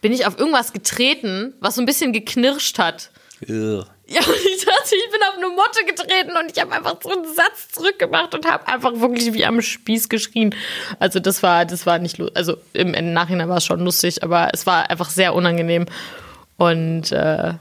[0.00, 3.10] bin ich auf irgendwas getreten, was so ein bisschen geknirscht hat.
[3.42, 3.86] Ugh.
[4.06, 4.20] Ja,
[4.54, 7.68] ich dachte, ich bin auf eine Motte getreten und ich habe einfach so einen Satz
[7.72, 10.54] zurückgemacht und habe einfach wirklich wie am Spieß geschrien.
[10.98, 14.66] Also das war, das war nicht, also im Nachhinein war es schon lustig, aber es
[14.66, 15.86] war einfach sehr unangenehm.
[16.56, 17.54] Und äh,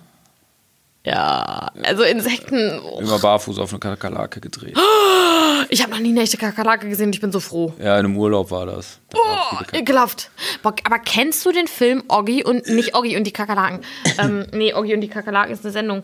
[1.05, 4.77] ja, also Insekten, oh, Immer barfuß auf eine Kakerlake gedreht.
[5.69, 7.73] ich habe noch nie eine echte Kakerlake gesehen, ich bin so froh.
[7.79, 8.99] Ja, in einem Urlaub war das.
[9.09, 10.29] Da Oh, ekelhaft.
[10.61, 13.79] Aber kennst du den Film Oggi und nicht Oggi und die Kakerlaken?
[14.17, 16.03] ähm, nee, Oggi und die Kakerlaken ist eine Sendung.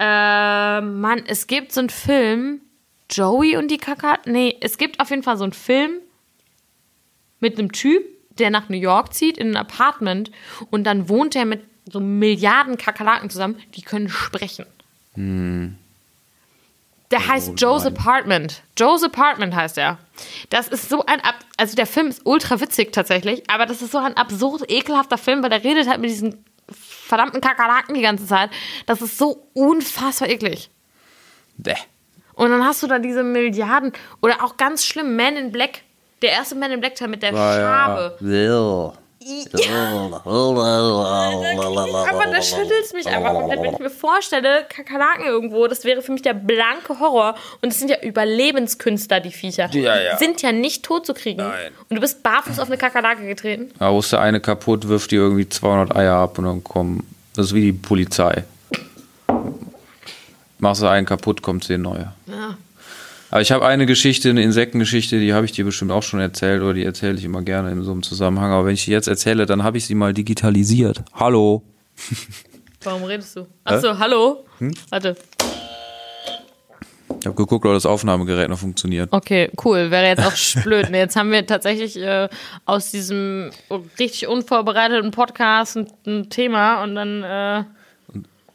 [0.00, 2.62] Äh, Mann, es gibt so einen Film,
[3.10, 4.32] Joey und die Kakerlaken.
[4.32, 5.92] Nee, es gibt auf jeden Fall so einen Film
[7.38, 8.02] mit einem Typ,
[8.38, 10.30] der nach New York zieht, in ein Apartment
[10.70, 14.64] und dann wohnt er mit so Milliarden Kakerlaken zusammen, die können sprechen.
[17.10, 17.96] Der heißt Joe's nein.
[17.96, 18.62] Apartment.
[18.78, 19.98] Joe's Apartment heißt er.
[20.48, 23.92] Das ist so ein, ab also der Film ist ultra witzig tatsächlich, aber das ist
[23.92, 26.44] so ein absurd ekelhafter Film, weil der redet halt mit diesen
[27.10, 28.48] verdammten Kakerlaken die ganze Zeit.
[28.86, 30.70] Das ist so unfassbar eklig.
[31.58, 31.74] Bäh.
[32.34, 33.92] Und dann hast du da diese Milliarden
[34.22, 35.82] oder auch ganz schlimm Man in Black.
[36.22, 38.16] Der erste Man in Black Teil mit der Schabe.
[41.52, 41.59] ja.
[42.40, 46.12] Da schüttelt es mich einfach komplett, wenn ich mir vorstelle, Kakerlaken irgendwo, das wäre für
[46.12, 47.34] mich der blanke Horror.
[47.60, 49.68] Und es sind ja Überlebenskünstler, die Viecher.
[49.72, 50.12] Ja, ja.
[50.14, 51.38] Die sind ja nicht tot zu kriegen.
[51.38, 51.72] Nein.
[51.88, 53.70] Und du bist barfuß auf eine Kakerlake getreten.
[53.78, 57.06] Da haust du eine kaputt, wirft die irgendwie 200 Eier ab und dann kommen.
[57.34, 58.44] Das ist wie die Polizei.
[60.58, 62.12] Machst du einen kaputt, kommt zehn neue.
[62.26, 62.56] Ja.
[63.30, 66.62] Aber ich habe eine Geschichte, eine Insektengeschichte, die habe ich dir bestimmt auch schon erzählt
[66.62, 68.50] oder die erzähle ich immer gerne in so einem Zusammenhang.
[68.50, 71.02] Aber wenn ich die jetzt erzähle, dann habe ich sie mal digitalisiert.
[71.14, 71.62] Hallo.
[72.82, 73.46] Warum redest du?
[73.64, 74.44] Achso, hallo?
[74.58, 74.72] Hm?
[74.88, 75.16] Warte.
[77.20, 79.12] Ich habe geguckt, ob das Aufnahmegerät noch funktioniert.
[79.12, 79.90] Okay, cool.
[79.90, 80.88] Wäre jetzt auch blöd.
[80.90, 82.28] Nee, jetzt haben wir tatsächlich äh,
[82.64, 83.50] aus diesem
[83.98, 87.22] richtig unvorbereiteten Podcast ein, ein Thema und dann.
[87.22, 87.64] Äh,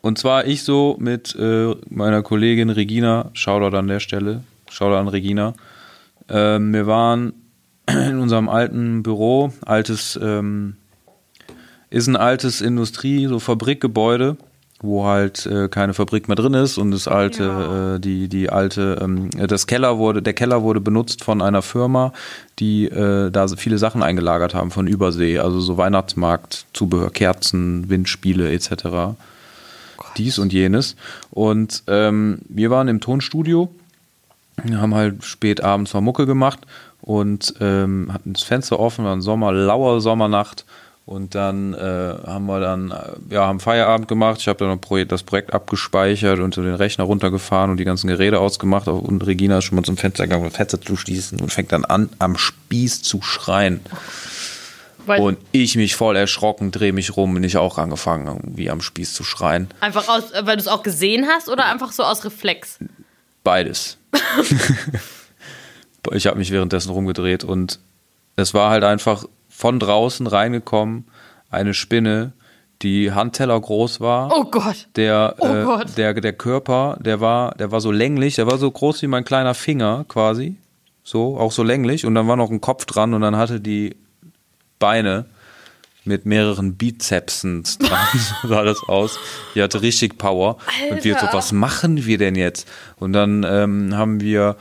[0.01, 5.07] Und zwar ich so mit äh, meiner Kollegin Regina, Shoutout an der Stelle, Shoutout an
[5.09, 5.53] Regina.
[6.29, 7.33] Ähm, wir waren
[7.87, 10.77] in unserem alten Büro, altes, ähm,
[11.95, 14.37] ist ein altes Industrie, so Fabrikgebäude,
[14.81, 17.95] wo halt äh, keine Fabrik mehr drin ist und das alte, Ja.
[17.95, 22.11] äh, die, die alte, ähm, das Keller wurde, der Keller wurde benutzt von einer Firma,
[22.59, 27.89] die äh, da so viele Sachen eingelagert haben von Übersee, also so Weihnachtsmarkt, Zubehör, Kerzen,
[27.89, 29.15] Windspiele etc
[30.17, 30.95] dies und jenes.
[31.31, 33.69] Und ähm, wir waren im Tonstudio,
[34.71, 36.59] haben halt spät abends mal Mucke gemacht
[37.01, 40.65] und ähm, hatten das Fenster offen, war ein Sommer, lauer Sommernacht.
[41.05, 42.91] Und dann äh, haben wir dann,
[43.29, 44.41] ja, haben Feierabend gemacht.
[44.41, 48.07] Ich habe dann Projekt, das Projekt abgespeichert und so den Rechner runtergefahren und die ganzen
[48.07, 48.87] Geräte ausgemacht.
[48.87, 51.71] Und Regina ist schon mal zum Fenster gegangen, um das Fenster zu schließen und fängt
[51.71, 53.81] dann an, am Spieß zu schreien.
[55.05, 58.81] weil Und ich mich voll erschrocken, drehe mich rum und ich auch angefangen, irgendwie am
[58.81, 59.67] Spieß zu schreien.
[59.81, 62.79] einfach aus, äh, weil du es auch gesehen hast oder einfach so aus Reflex?
[63.43, 63.99] Beides.
[66.13, 67.79] ich habe mich währenddessen rumgedreht und
[68.37, 71.05] es war halt einfach von draußen reingekommen
[71.49, 72.33] eine Spinne,
[72.81, 74.31] die Handteller groß war.
[74.35, 74.87] Oh Gott.
[74.97, 75.97] Der, Oh äh, Gott.
[75.97, 79.23] der, der Körper, der war, der war so länglich, der war so groß wie mein
[79.23, 80.57] kleiner Finger quasi.
[81.03, 82.05] So, auch so länglich.
[82.05, 83.95] Und dann war noch ein Kopf dran und dann hatte die
[84.79, 85.25] Beine
[86.03, 88.07] mit mehreren Bizepsen dran,
[88.41, 89.17] so sah das aus.
[89.55, 90.57] Die hatte richtig Power.
[90.91, 91.37] Und wir so, Alter.
[91.37, 92.67] was machen wir denn jetzt?
[92.97, 94.57] Und dann ähm, haben wir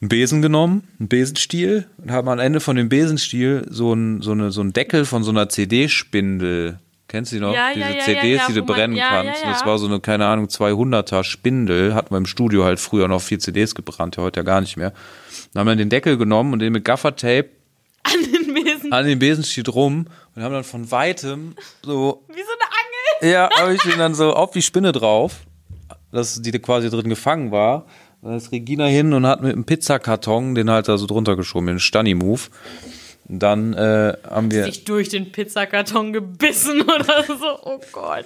[0.00, 4.32] einen Besen genommen, einen Besenstiel und haben am Ende von dem Besenstiel so einen so
[4.32, 6.78] eine, so einen Deckel von so einer CD-Spindel.
[7.08, 7.52] Kennst du die noch?
[7.54, 9.42] Ja, Diese ja, ja, CDs, die du man- brennen ja, ja, kannst.
[9.42, 9.50] ja.
[9.50, 11.92] Das war so eine, keine Ahnung, 200er Spindel.
[11.94, 14.76] Hatten wir im Studio halt früher noch vier CDs gebrannt, ja heute ja gar nicht
[14.76, 14.92] mehr.
[15.52, 17.48] Dann haben wir den Deckel genommen und den mit Gaffertape
[18.04, 18.92] An den Besen.
[18.92, 22.48] an den Besenstiel rum und haben dann von weitem so Wie so
[23.22, 23.32] eine Angel.
[23.32, 25.40] ja, habe ich den dann so auf die Spinne drauf,
[26.12, 27.86] dass die da quasi drin gefangen war.
[28.22, 31.68] Dann ist Regina hin und hat mit einem Pizzakarton den halt da so drunter geschoben,
[31.68, 32.42] den Stunny-Move.
[33.32, 34.64] Dann äh, haben wir.
[34.64, 37.58] Sich durch den Pizzakarton gebissen oder so.
[37.62, 38.24] Oh Gott.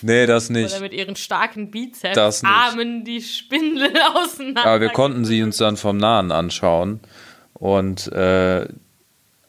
[0.00, 0.72] Nee, das nicht.
[0.72, 2.50] Oder mit ihren starken Bizeps Das nicht.
[2.50, 4.64] Armen die Spindel auseinander.
[4.64, 7.00] Aber wir konnten sie uns dann vom Nahen anschauen
[7.52, 8.66] und äh,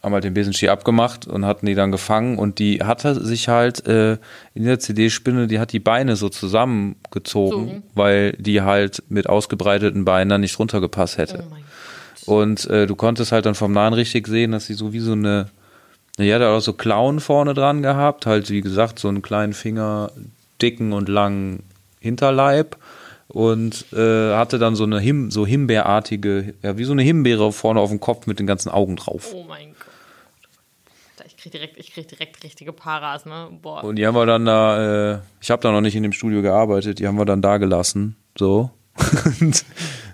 [0.04, 3.86] haben halt den Besenstiel abgemacht und hatten die dann gefangen und die hatte sich halt
[3.88, 4.18] äh,
[4.54, 7.84] in der CD-Spinne, die hat die Beine so zusammengezogen, Zogen.
[7.96, 11.46] weil die halt mit ausgebreiteten Beinen dann nicht runtergepasst hätte.
[12.26, 12.36] Oh.
[12.36, 15.14] Und äh, du konntest halt dann vom Nahen richtig sehen, dass sie so wie so
[15.14, 15.48] eine,
[16.20, 20.12] die hat auch so Klauen vorne dran gehabt, halt wie gesagt so einen kleinen Finger,
[20.62, 21.64] dicken und langen
[22.00, 22.78] Hinterleib
[23.28, 27.80] und äh, hatte dann so eine Him so Himbeerartige, ja wie so eine Himbeere vorne
[27.80, 29.34] auf dem Kopf mit den ganzen Augen drauf.
[29.34, 29.77] Oh mein
[31.50, 33.50] krieg direkt, ich krieg direkt richtige Paras, ne?
[33.62, 33.84] Boah.
[33.84, 36.42] Und die haben wir dann da, äh, ich habe da noch nicht in dem Studio
[36.42, 38.72] gearbeitet, die haben wir dann da gelassen, so
[39.42, 39.66] und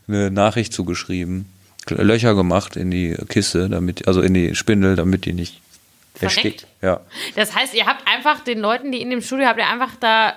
[0.07, 1.45] eine Nachricht zugeschrieben,
[1.89, 5.61] Löcher gemacht in die Kiste, damit, also in die Spindel, damit die nicht
[6.19, 6.67] erstickt.
[6.81, 7.01] Ja.
[7.35, 10.33] Das heißt, ihr habt einfach den Leuten, die in dem Studio, habt ihr einfach da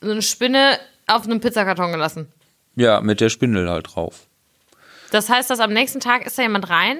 [0.00, 2.26] so eine Spinne auf einem Pizzakarton gelassen.
[2.76, 4.26] Ja, mit der Spindel halt drauf.
[5.10, 6.98] Das heißt, dass am nächsten Tag ist da jemand rein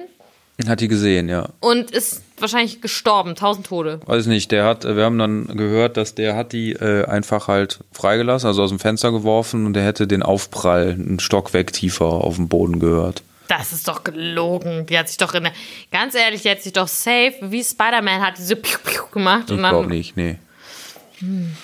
[0.67, 1.49] Hat die gesehen, ja.
[1.59, 3.99] und ist wahrscheinlich gestorben, tausend Tode.
[4.05, 7.79] Weiß nicht, der hat, wir haben dann gehört, dass der hat die äh, einfach halt
[7.91, 12.35] freigelassen, also aus dem Fenster geworfen und der hätte den Aufprall einen Stockwerk tiefer auf
[12.35, 13.23] dem Boden gehört.
[13.47, 14.85] Das ist doch gelogen.
[14.85, 15.53] Die hat sich doch in der,
[15.91, 19.57] ganz ehrlich, die hat sich doch safe, wie Spider-Man hat, diese Piu Piu gemacht Ich
[19.57, 20.37] glaube nicht, nee.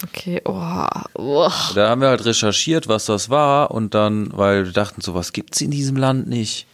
[0.03, 1.51] Okay, oh, oh.
[1.75, 5.61] Da haben wir halt recherchiert, was das war und dann, weil wir dachten, sowas gibt's
[5.61, 6.65] in diesem Land nicht.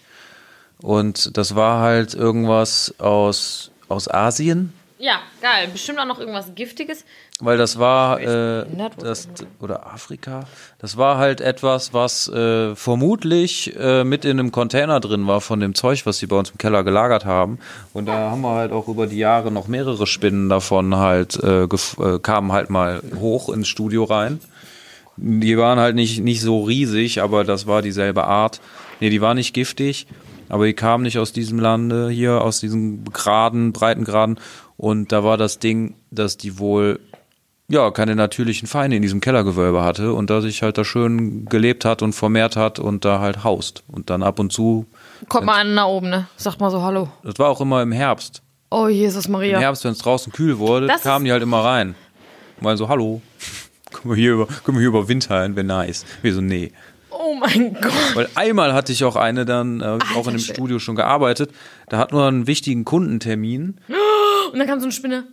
[0.85, 5.67] Und das war halt irgendwas aus, aus Asien, Ja, geil.
[5.73, 7.03] Bestimmt auch noch irgendwas Giftiges.
[7.41, 8.65] weil das war, äh,
[8.99, 9.27] das,
[9.59, 10.41] oder Afrika,
[10.79, 15.59] das war halt etwas, was äh, vermutlich äh, mit in einem Container drin war von
[15.59, 17.57] dem Zeug, was sie bei uns im Keller gelagert haben.
[17.93, 21.63] Und da haben wir halt auch über die Jahre noch mehrere Spinnen davon halt, äh,
[21.65, 24.39] gef- äh, kamen halt mal hoch ins Studio rein.
[25.17, 28.61] Die waren halt nicht, nicht so riesig, aber das war dieselbe Art.
[28.99, 30.07] Nee, die war nicht giftig,
[30.49, 34.39] aber die kamen nicht aus diesem Lande hier, aus diesen Graden, Breitengraden.
[34.77, 36.99] Und da war das Ding, dass die wohl
[37.67, 41.83] ja, keine natürlichen Feinde in diesem Kellergewölbe hatte und da sich halt da schön gelebt
[41.83, 43.83] hat und vermehrt hat und da halt haust.
[43.87, 44.85] Und dann ab und zu,
[45.29, 46.27] Kommt mal an nach oben, ne?
[46.37, 47.09] Sag mal so Hallo.
[47.23, 48.43] das war auch immer im Herbst.
[48.69, 49.59] Oh, Jesus Im Maria.
[49.59, 51.95] Herbst, wenn es draußen kühl wurde, Das kamen die halt immer rein.
[52.61, 53.21] Mal so, hallo,
[53.91, 56.05] können wir hier über, können wir hier überwintern, wäre nice.
[56.21, 56.71] Wir so, nee.
[57.17, 57.91] Oh mein Gott.
[58.15, 60.55] Weil einmal hatte ich auch eine dann, äh, auch in dem shit.
[60.55, 61.51] Studio schon gearbeitet,
[61.89, 63.79] da hatten wir einen wichtigen Kundentermin,
[64.51, 65.25] Und dann kam so eine Spinne.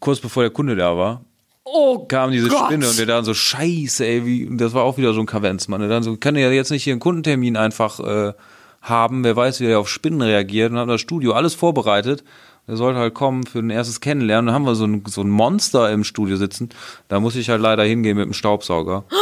[0.00, 1.24] kurz bevor der Kunde da war,
[1.64, 2.66] Oh kam diese Gott.
[2.66, 5.26] Spinne und wir dann so, scheiße, ey, wie, und das war auch wieder so ein
[5.26, 5.82] Kavenzmann.
[5.82, 8.34] Und dann so, kann ja jetzt nicht hier einen Kundentermin einfach äh,
[8.82, 10.70] haben, wer weiß, wie er auf Spinnen reagiert.
[10.70, 12.22] Und haben das Studio alles vorbereitet.
[12.68, 14.46] Der sollte halt kommen für ein erstes Kennenlernen.
[14.46, 16.68] Dann haben wir so ein, so ein Monster im Studio sitzen.
[17.08, 19.04] Da muss ich halt leider hingehen mit dem Staubsauger.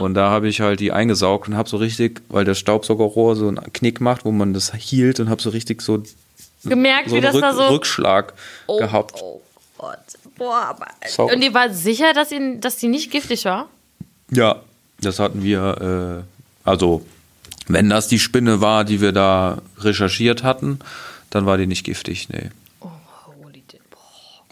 [0.00, 3.48] Und da habe ich halt die eingesaugt und habe so richtig, weil der Staubsaugerrohr so
[3.48, 6.02] einen Knick macht, wo man das hielt und habe so richtig so,
[6.64, 7.66] Gemerkt, so wie einen das Rück, da so.
[7.68, 8.34] Rückschlag
[8.66, 9.20] oh, gehabt.
[9.22, 9.40] Oh
[9.78, 9.98] Gott.
[10.36, 10.86] Boah, aber.
[11.06, 11.34] Sorry.
[11.34, 13.68] Und ihr wart sicher, dass, ihr, dass die nicht giftig war?
[14.30, 14.62] Ja,
[15.00, 16.24] das hatten wir,
[16.64, 17.04] äh, also
[17.66, 20.80] wenn das die Spinne war, die wir da recherchiert hatten,
[21.30, 22.50] dann war die nicht giftig, nee.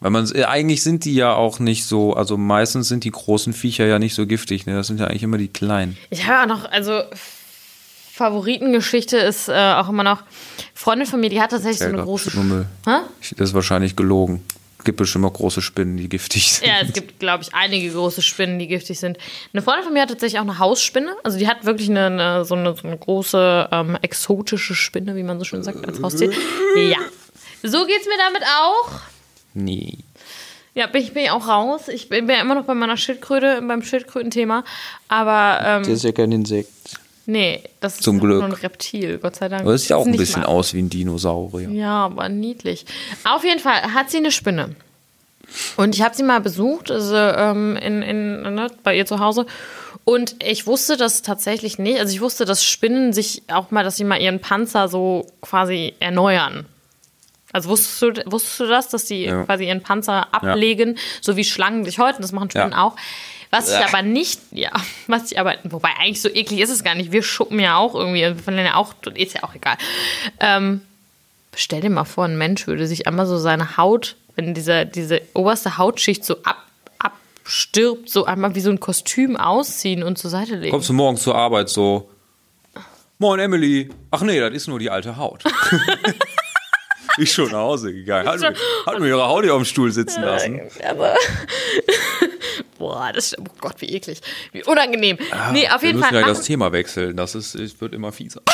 [0.03, 3.53] Weil man äh, eigentlich sind die ja auch nicht so, also meistens sind die großen
[3.53, 4.75] Viecher ja nicht so giftig, ne?
[4.75, 5.97] Das sind ja eigentlich immer die kleinen.
[6.11, 7.03] Ich habe auch noch, also
[8.13, 10.23] Favoritengeschichte ist äh, auch immer noch,
[10.75, 12.37] Freundin von mir, die hat tatsächlich so eine große.
[12.41, 12.67] Müll.
[12.85, 14.45] Das ist wahrscheinlich gelogen.
[14.85, 16.67] Gibt bestimmt auch große Spinnen, die giftig sind.
[16.67, 19.17] Ja, es gibt, glaube ich, einige große Spinnen, die giftig sind.
[19.53, 21.15] Eine Freundin von mir hat tatsächlich auch eine Hausspinne.
[21.23, 25.23] Also die hat wirklich eine, eine, so, eine so eine große ähm, exotische Spinne, wie
[25.23, 26.33] man so schön sagt, als Haustier.
[26.77, 26.99] Ja.
[27.63, 29.12] So geht's mir damit auch.
[29.55, 29.99] Nee.
[30.75, 31.89] Ja, bin ich, bin ich auch raus.
[31.89, 34.65] Ich bin, ja immer noch bei meiner Schildkröte, beim Schildkrötenthema.
[35.09, 36.71] Aber ähm, Das ist ja kein Insekt.
[37.27, 38.43] nee, das ist Zum nur Glück.
[38.45, 39.63] ein Reptil, Gott sei Dank.
[39.63, 41.69] Aber es sieht auch ein bisschen mal- aus wie ein Dinosaurier.
[41.71, 42.87] Ja, aber niedlich.
[43.25, 44.75] Auf jeden Fall hat sie eine Spinne.
[45.77, 49.45] Und ich habe sie mal besucht, also ähm, in, in, ne, bei ihr zu Hause.
[50.05, 52.01] Und ich wusste das tatsächlich nicht.
[52.01, 55.93] Also ich wusste, dass Spinnen sich auch mal, dass sie mal ihren Panzer so quasi
[56.01, 56.65] erneuern.
[57.53, 59.45] Also wusstest du, wusstest du das, dass die Ja.
[59.45, 62.83] quasi ihren Panzer ablegen, so wie Schlangen sich heute, das machen Spinnen Ja.
[62.85, 62.97] auch.
[63.51, 64.71] Was ich aber nicht, ja,
[65.09, 67.13] was ich aber, wobei eigentlich so eklig ist es gar nicht.
[67.13, 69.77] Wir schuppen ja auch irgendwie, wir verlieren ja auch, ist ja auch egal.
[70.41, 70.81] Ähm,
[71.55, 75.21] stell dir mal vor, ein Mensch würde sich einmal so seine Haut, wenn diese, diese
[75.35, 76.65] oberste Hautschicht so ab,
[76.99, 80.71] abstirbt, so einmal wie so ein Kostüm ausziehen und zur Seite legen.
[80.71, 82.09] Kommst du morgens zur Arbeit so,
[83.19, 83.91] Moin Emily.
[84.11, 85.45] Ach nee, das ist nur die alte Haut.
[87.19, 88.29] ich schon nach Hause gegangen.
[88.29, 88.55] Hat mir,
[88.87, 90.61] hat mir ihre Haut hier auf dem Stuhl sitzen lassen.
[90.89, 91.15] Aber
[92.79, 94.21] boah, das oh Gott, wie eklig,
[94.53, 95.19] wie unangenehm.
[95.53, 97.17] nee, auf Wir jeden müssen Fall ja das Thema wechseln.
[97.17, 98.43] Das ist, es wird immer fieser.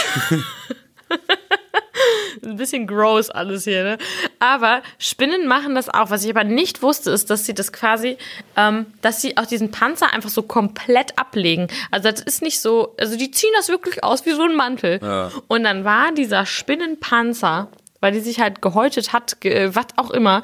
[2.42, 3.99] ein bisschen gross alles hier, ne?
[4.38, 6.11] Aber Spinnen machen das auch.
[6.11, 8.16] Was ich aber nicht wusste, ist, dass sie das quasi,
[8.57, 11.68] ähm, dass sie auch diesen Panzer einfach so komplett ablegen.
[11.90, 15.01] Also das ist nicht so, also die ziehen das wirklich aus wie so ein Mantel.
[15.03, 15.31] Ja.
[15.49, 17.68] Und dann war dieser Spinnenpanzer,
[18.00, 20.42] weil die sich halt gehäutet hat, ge, was auch immer,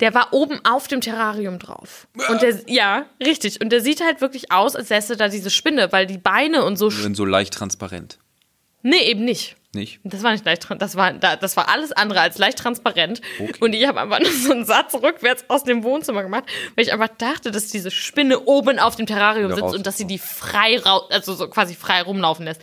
[0.00, 2.06] der war oben auf dem Terrarium drauf.
[2.30, 3.60] Und der, ja, richtig.
[3.60, 6.76] Und der sieht halt wirklich aus, als säße da diese Spinne, weil die Beine und
[6.76, 6.88] so.
[6.88, 8.18] Die sind so leicht transparent.
[8.82, 9.56] Nee, eben nicht.
[9.72, 10.00] Nicht?
[10.02, 13.20] Das war nicht leicht, das war, da- das war alles andere als leicht transparent.
[13.38, 13.52] Okay.
[13.60, 16.44] Und ich habe einfach nur so einen Satz rückwärts aus dem Wohnzimmer gemacht,
[16.74, 20.06] weil ich einfach dachte, dass diese Spinne oben auf dem Terrarium sitzt und dass sie
[20.06, 22.60] die frei, also so quasi frei rumlaufen lässt.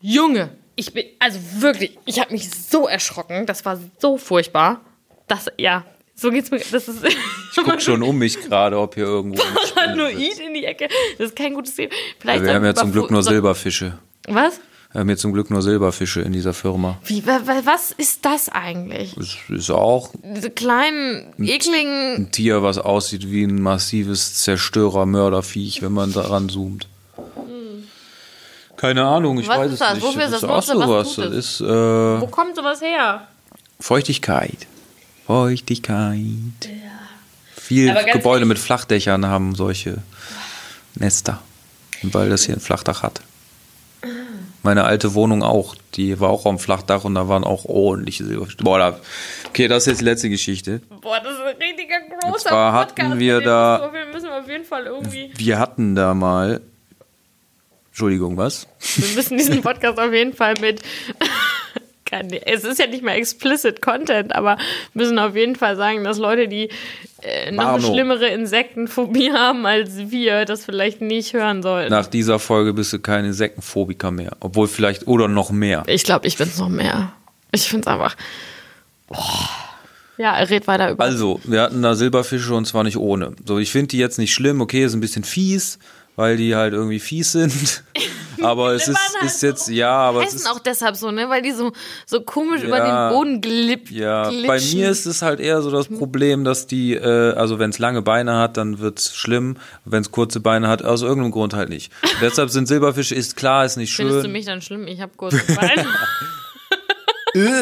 [0.00, 4.80] Junge, ich bin, also wirklich, ich habe mich so erschrocken, das war so furchtbar.
[5.28, 5.84] Das, ja,
[6.14, 7.16] so geht's mir, das ist, ich
[7.64, 9.42] Guck schon um mich gerade, ob hier irgendwo.
[9.42, 11.92] Eat in die Ecke, das ist kein gutes Leben.
[12.18, 13.98] Vielleicht Wir haben ja zum Glück nur so- Silberfische.
[14.28, 14.60] Was?
[14.92, 17.00] Wir haben ja zum Glück nur Silberfische in dieser Firma.
[17.04, 19.14] Wie, wa- wa- was ist das eigentlich?
[19.16, 22.14] Das ist auch Diese kleinen, ekligen.
[22.14, 26.86] ein Tier, was aussieht wie ein massives Zerstörer-Mörderviech, wenn man daran zoomt.
[28.84, 29.94] Keine Ahnung, ich Was weiß es das?
[29.94, 30.02] nicht.
[30.04, 31.16] Wofür ist das ist auch sowas.
[31.16, 31.64] Das ist äh,
[32.20, 33.26] Wo kommt sowas her?
[33.80, 34.66] Feuchtigkeit.
[35.26, 36.18] Feuchtigkeit.
[37.56, 39.98] Viele Aber ganz Gebäude ehrlich- mit Flachdächern haben solche
[40.96, 41.40] Nester,
[42.02, 43.20] weil das hier ein Flachdach hat.
[44.62, 48.58] Meine alte Wohnung auch, die war auch am Flachdach und da waren auch ordentliche Silberfische.
[48.58, 48.98] Boah, da,
[49.48, 50.80] okay, das ist jetzt die letzte Geschichte.
[51.02, 53.18] Boah, das ist ein richtiger großer zwar hatten Podcast.
[53.18, 55.32] wir da- wir, müssen wir auf jeden Fall irgendwie.
[55.36, 56.60] Wir hatten da mal.
[57.94, 58.66] Entschuldigung, was?
[58.96, 60.80] Wir müssen diesen Podcast auf jeden Fall mit.
[62.44, 64.56] Es ist ja nicht mehr explicit Content, aber
[64.92, 66.68] müssen auf jeden Fall sagen, dass Leute, die
[67.22, 71.90] äh, noch eine schlimmere Insektenphobie haben als wir, das vielleicht nicht hören sollten.
[71.90, 74.36] Nach dieser Folge bist du kein Insektenphobiker mehr.
[74.38, 75.82] Obwohl vielleicht, oder noch mehr.
[75.88, 77.12] Ich glaube, ich bin's noch mehr.
[77.50, 78.16] Ich find's einfach.
[79.08, 79.48] Boah.
[80.16, 81.02] Ja, red weiter über.
[81.02, 83.32] Also, wir hatten da Silberfische und zwar nicht ohne.
[83.44, 85.80] So, ich finde die jetzt nicht schlimm, okay, ist ein bisschen fies,
[86.16, 87.84] weil die halt irgendwie fies sind.
[88.42, 90.50] Aber es ist, Klippern ist jetzt, ja, aber es ist.
[90.50, 91.30] auch deshalb so, ne?
[91.30, 91.72] Weil die so,
[92.04, 93.08] so komisch über Ja.
[93.08, 94.46] den Boden glipp, Ja, glitschen.
[94.48, 97.78] bei mir ist es halt eher so das Problem, dass die, äh, also wenn es
[97.78, 99.56] lange Beine hat, dann wird's schlimm.
[99.84, 101.92] Wenn es kurze Beine hat, aus irgendeinem Grund halt nicht.
[102.20, 104.32] Deshalb sind Silberfische, ist klar, ist nicht Findest du schön.
[104.32, 104.88] mich dann schlimm?
[104.88, 105.86] Ich habe kurze Beine.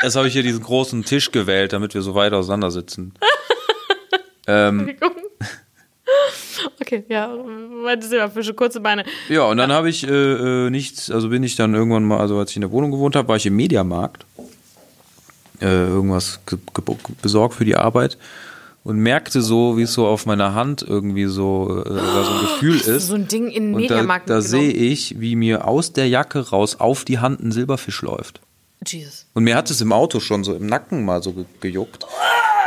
[0.00, 3.14] Das habe ich hier diesen großen Tisch gewählt, damit wir so weit auseinander sitzen.
[4.46, 4.96] ähm,
[6.80, 7.30] okay, ja,
[7.84, 9.04] meine Silberfische, kurze Beine.
[9.28, 12.38] ja, und dann habe ich äh, äh, nichts, also bin ich dann irgendwann mal, also
[12.38, 14.26] als ich in der Wohnung gewohnt habe, war ich im Mediamarkt.
[15.60, 18.18] Äh, irgendwas ge ge besorgt für die Arbeit
[18.84, 22.40] und merkte so, wie es so auf meiner Hand irgendwie so, äh, da so ein
[22.40, 23.06] Gefühl ist.
[23.06, 26.08] So ein Ding in den Und da, Mediamarkt da sehe ich, wie mir aus der
[26.08, 28.40] Jacke raus auf die Hand ein Silberfisch läuft.
[28.86, 29.26] Jesus.
[29.34, 32.04] Und mir hat es im Auto schon so im Nacken mal so ge gejuckt.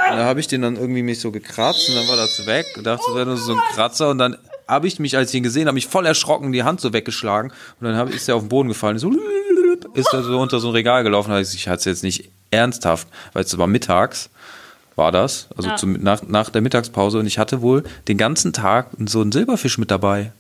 [0.10, 2.66] Und da habe ich den dann irgendwie mich so gekratzt und dann war das weg.
[2.78, 4.10] Und dachte, das wäre nur so ein Kratzer.
[4.10, 6.82] Und dann habe ich mich, als ich ihn gesehen habe, mich voll erschrocken, die Hand
[6.82, 7.52] so weggeschlagen.
[7.80, 9.00] Und dann hab, ist er auf den Boden gefallen.
[9.00, 9.12] So
[9.94, 11.30] ist er so unter so ein Regal gelaufen.
[11.30, 14.30] Da hab ich, ich hatte es jetzt nicht ernsthaft, weil es war mittags
[14.96, 15.76] war das, also Ja.
[15.76, 17.20] zum, nach, nach der Mittagspause.
[17.20, 20.32] Und ich hatte wohl den ganzen Tag so einen Silberfisch mit dabei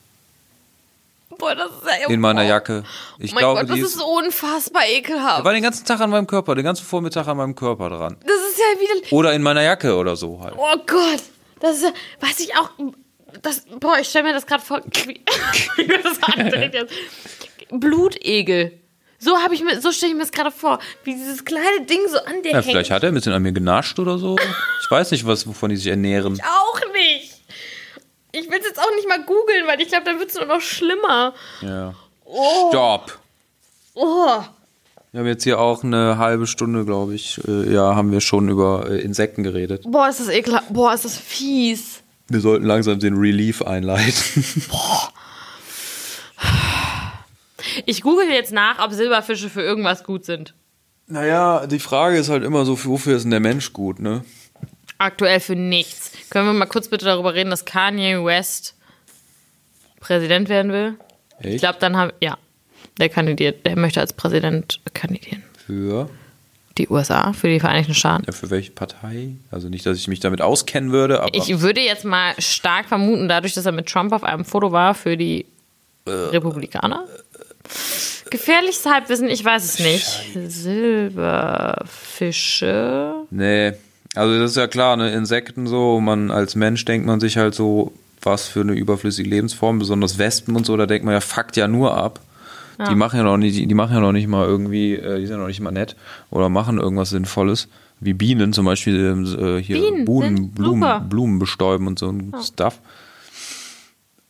[1.38, 2.48] Boah, das ist ja in meiner oh.
[2.48, 2.84] Jacke.
[3.20, 5.40] Ich mein glaube, Gott, das die ist unfassbar ekelhaft.
[5.40, 8.18] er war den ganzen Tag an meinem Körper, den ganzen Vormittag an meinem Körper dran.
[8.22, 9.14] Das ist ja wieder.
[9.14, 10.56] Oder in meiner Jacke oder so halt.
[10.58, 11.24] Oh Gott,
[11.60, 12.70] das ist ja, weiß ich auch.
[13.42, 14.82] Das, boah, ich stelle mir das gerade vor.
[14.82, 16.94] das jetzt.
[17.70, 18.80] Blutegel.
[19.18, 22.00] So habe ich mir, so stelle ich mir das gerade vor, wie dieses kleine Ding
[22.10, 22.66] so an der Ja, hängt.
[22.66, 24.38] vielleicht hat er ein bisschen an mir genascht oder so.
[24.84, 26.40] Ich weiß nicht, was, wovon die sich ernähren.
[26.42, 26.85] auch nicht.
[28.38, 30.46] Ich will es jetzt auch nicht mal googeln, weil ich glaube, dann wird es nur
[30.46, 31.34] noch schlimmer.
[31.62, 31.94] Ja.
[32.26, 33.18] Oh, Stopp!
[33.94, 34.42] oh.
[35.12, 38.50] Wir haben jetzt hier auch eine halbe Stunde, glaube ich, äh, ja, haben wir schon
[38.50, 39.84] über äh, Insekten geredet.
[39.88, 40.74] Boah, ist das ekelhaft.
[40.74, 42.02] Boah, ist das fies.
[42.28, 44.44] Wir sollten langsam den Relief einleiten.
[47.86, 50.54] Ich google jetzt nach, ob Silberfische für irgendwas gut sind.
[51.08, 54.24] naja, die Frage ist halt immer so, wofür ist denn der Mensch gut, ne?
[54.98, 56.12] Aktuell für nichts.
[56.30, 58.76] Können wir mal kurz bitte darüber reden, dass Kanye West
[60.00, 60.96] Präsident werden will?
[61.40, 61.60] Ich Echt?
[61.60, 62.12] glaube, dann haben.
[62.22, 62.38] Ja.
[63.00, 63.66] Der kandidiert.
[63.66, 65.44] Der möchte als Präsident kandidieren.
[65.66, 66.10] Für?
[66.78, 68.26] Die USA, für die Vereinigten Staaten.
[68.28, 69.30] Ja, für welche Partei?
[69.50, 71.34] Also nicht, dass ich mich damit auskennen würde, aber.
[71.34, 74.94] Ich würde jetzt mal stark vermuten, dadurch, dass er mit Trump auf einem Foto war,
[74.94, 75.46] für die
[76.06, 77.06] Republikaner.
[78.30, 80.52] Gefährliches Halbwissen, ich weiß es nicht.
[80.52, 83.26] Silberfische.
[83.32, 83.74] Nee,
[84.16, 87.54] also das ist ja klar, ne, Insekten so, man als Mensch denkt man sich halt
[87.56, 91.58] so, was für eine überflüssige Lebensform, besonders Wespen und so, da denkt man ja, fuckt
[91.58, 92.20] ja nur ab.
[92.90, 95.40] Die machen ja noch nicht, die machen ja noch nicht mal irgendwie, äh, die sind
[95.40, 95.96] noch nicht mal nett
[96.30, 97.68] oder machen irgendwas Sinnvolles.
[98.02, 99.24] Wie Bienen zum Beispiel ähm,
[99.58, 102.80] äh, hier Bienen Blumen, Blumen, bestäuben und so ein Stuff.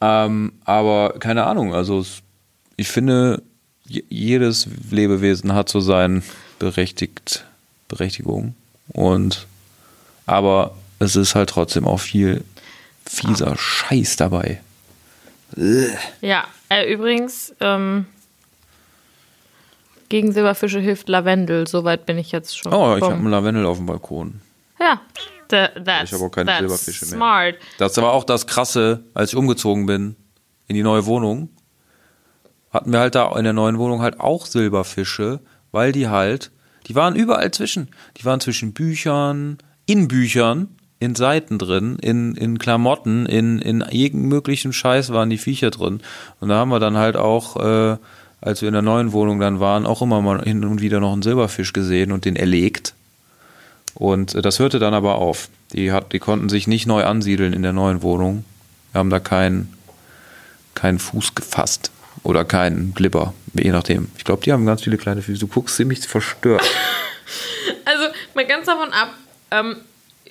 [0.02, 2.06] Ähm, aber keine Ahnung, also
[2.76, 3.41] ich finde,
[3.88, 6.21] je- jedes Lebewesen hat so sein
[6.60, 7.45] berechtigt,
[7.88, 8.54] Berechtigung.
[8.89, 9.48] Und
[10.25, 12.43] aber es ist halt trotzdem auch viel
[13.05, 14.61] fieser Scheiß dabei.
[16.21, 18.07] Ja, äh, übrigens, ähm,
[20.09, 21.67] gegen Silberfische hilft Lavendel.
[21.67, 22.73] Soweit bin ich jetzt schon.
[22.73, 24.41] Oh, ich habe einen Lavendel auf dem Balkon.
[24.79, 25.01] Ja,
[25.47, 27.15] da, that's, Ich habe auch keine Silberfische mehr.
[27.15, 27.55] smart.
[27.77, 30.15] Das war auch das Krasse, als ich umgezogen bin
[30.67, 31.49] in die neue Wohnung,
[32.71, 35.39] hatten wir halt da in der neuen Wohnung halt auch Silberfische,
[35.71, 36.51] weil die halt,
[36.88, 37.89] die waren überall zwischen.
[38.17, 40.69] Die waren zwischen Büchern, in Büchern,
[41.00, 46.02] in Seiten drin, in, in Klamotten, in, in jedem möglichen Scheiß waren die Viecher drin.
[46.39, 47.98] Und da haben wir dann halt auch, äh,
[48.41, 51.13] als wir in der neuen Wohnung dann waren, auch immer mal hin und wieder noch
[51.13, 52.93] einen Silberfisch gesehen und den erlegt.
[53.93, 55.50] Und äh, das hörte dann aber auf.
[55.74, 58.45] Die, hat, die konnten sich nicht neu ansiedeln in der neuen Wohnung.
[58.91, 59.76] Wir haben da keinen
[60.76, 61.91] keinen Fuß gefasst.
[62.24, 64.10] Oder keinen Glibber, je nachdem.
[64.17, 65.39] Ich glaube, die haben ganz viele kleine Füße.
[65.39, 66.63] Du guckst ziemlich verstört.
[67.84, 69.10] Also, mal ganz davon ab.
[69.51, 69.77] Ähm,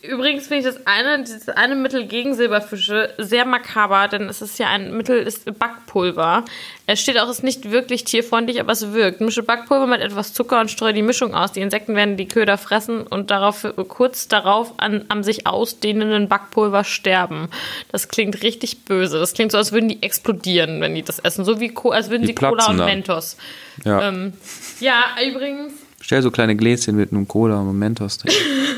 [0.08, 4.58] übrigens finde ich das eine, dieses eine Mittel gegen Silberfische sehr makaber, denn es ist
[4.58, 6.44] ja ein Mittel, ist Backpulver.
[6.86, 9.20] Es steht auch, es ist nicht wirklich tierfreundlich, aber es wirkt.
[9.20, 11.52] Mische Backpulver mit etwas Zucker und streue die Mischung aus.
[11.52, 16.84] Die Insekten werden die Köder fressen und darauf, kurz darauf an, am sich ausdehnenden Backpulver
[16.84, 17.48] sterben.
[17.90, 19.18] Das klingt richtig böse.
[19.18, 21.44] Das klingt so, als würden die explodieren, wenn die das essen.
[21.44, 22.86] So wie als würden Die sie Cola und dann.
[22.86, 23.36] Mentos.
[23.84, 24.08] Ja.
[24.08, 24.34] Ähm,
[24.80, 25.72] ja, übrigens,
[26.04, 28.34] Stell so kleine Gläschen mit einem Cola und Mentos drin.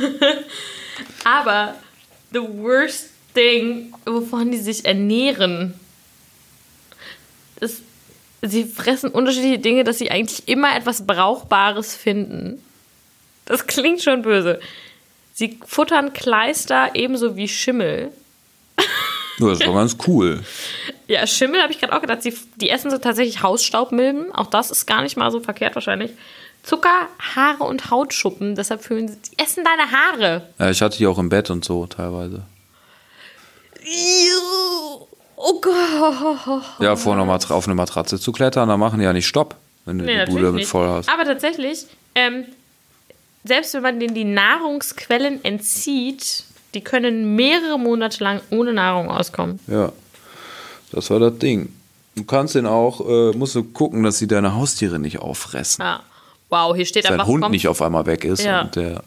[1.46, 1.74] Aber
[2.32, 5.74] the worst thing, wovon die sich ernähren,
[7.60, 7.82] ist,
[8.42, 12.60] sie fressen unterschiedliche Dinge, dass sie eigentlich immer etwas Brauchbares finden.
[13.44, 14.58] Das klingt schon böse.
[15.34, 18.10] Sie futtern Kleister ebenso wie Schimmel.
[19.38, 20.42] Ja, das war ganz cool.
[21.06, 22.22] Ja, Schimmel habe ich gerade auch gedacht.
[22.22, 24.32] Sie, die essen so tatsächlich Hausstaubmilben.
[24.32, 26.10] Auch das ist gar nicht mal so verkehrt wahrscheinlich.
[26.66, 28.56] Zucker, Haare und Hautschuppen.
[28.56, 30.48] Deshalb fühlen sie, die essen deine Haare.
[30.58, 32.42] Ja, ich hatte die auch im Bett und so teilweise.
[35.36, 36.62] Oh Gott.
[36.80, 39.54] Ja, vor einer Mat- auf eine Matratze zu klettern, da machen die ja nicht Stopp,
[39.84, 41.08] wenn du Nee, die Bude mit voll hast.
[41.08, 42.46] Aber tatsächlich, ähm,
[43.44, 46.44] selbst wenn man denen die Nahrungsquellen entzieht,
[46.74, 49.60] die können mehrere Monate lang ohne Nahrung auskommen.
[49.68, 49.92] Ja,
[50.92, 51.72] das war das Ding.
[52.16, 55.84] Du kannst den auch, äh, musst du gucken, dass sie deine Haustiere nicht auffressen.
[55.84, 56.00] Ja.
[56.48, 57.26] Wow, hier steht Dass einfach.
[57.26, 58.42] Hund kommt- nicht auf einmal weg ist.
[58.44, 58.62] Ja.
[58.62, 59.02] Und der,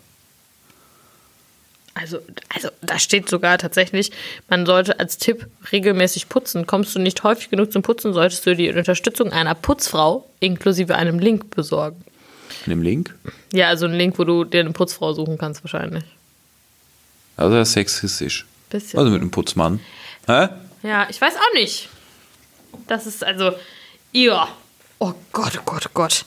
[1.95, 2.19] Also,
[2.53, 4.11] also, da steht sogar tatsächlich,
[4.47, 6.65] man sollte als Tipp regelmäßig putzen.
[6.65, 11.19] Kommst du nicht häufig genug zum Putzen, solltest du die Unterstützung einer Putzfrau inklusive einem
[11.19, 12.03] Link besorgen.
[12.65, 13.15] in dem Link.
[13.53, 16.03] Ja, also ein Link, wo du dir eine Putzfrau suchen kannst, wahrscheinlich.
[17.37, 18.45] Also er ist sexistisch.
[18.69, 18.99] Bisschen.
[18.99, 19.79] Also mit einem Putzmann.
[20.27, 20.49] Hä?
[20.83, 21.89] Ja, ich weiß auch nicht.
[22.87, 23.53] Das ist also.
[24.11, 24.47] Ja.
[24.99, 26.25] Oh Gott, oh Gott, oh Gott.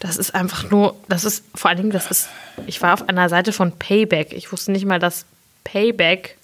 [0.00, 0.96] Das ist einfach nur.
[1.08, 2.28] Das ist vor allen Dingen, das ist.
[2.66, 4.32] Ich war auf einer Seite von Payback.
[4.32, 5.24] Ich wusste nicht mal, dass
[5.64, 6.36] Payback.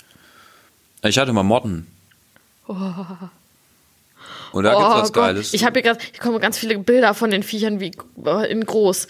[1.02, 1.86] Ich hatte mal Motten.
[2.66, 5.24] Und da oh gibt's was Gott.
[5.24, 5.54] Geiles.
[5.54, 6.04] Ich habe hier gerade.
[6.12, 7.92] Ich komme ganz viele Bilder von den Viechern wie
[8.48, 9.08] in groß.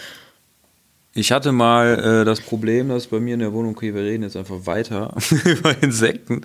[1.17, 4.25] Ich hatte mal äh, das Problem, dass bei mir in der Wohnung, okay, wir reden
[4.25, 5.15] jetzt einfach weiter
[5.45, 6.41] über Insekten.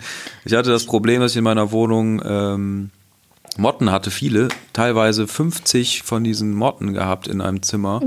[0.46, 2.92] Ich hatte das Problem, dass ich in meiner Wohnung ähm,
[3.58, 8.02] Motten hatte, viele, teilweise 50 von diesen Motten gehabt in einem Zimmer.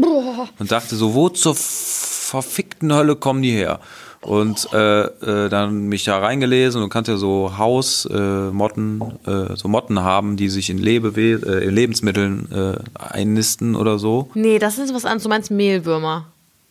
[0.59, 3.81] Und dachte so, wo zur verfickten Hölle kommen die her?
[4.23, 9.51] Und äh, äh, dann mich da reingelesen und du kannst ja so Hausmotten, äh, Motten,
[9.53, 14.31] äh, so Motten haben, die sich in, Lebewe äh, in Lebensmitteln äh, einnisten oder so.
[14.35, 15.25] Nee, das ist was anderes.
[15.25, 16.27] Du meinst Mehlwürmer.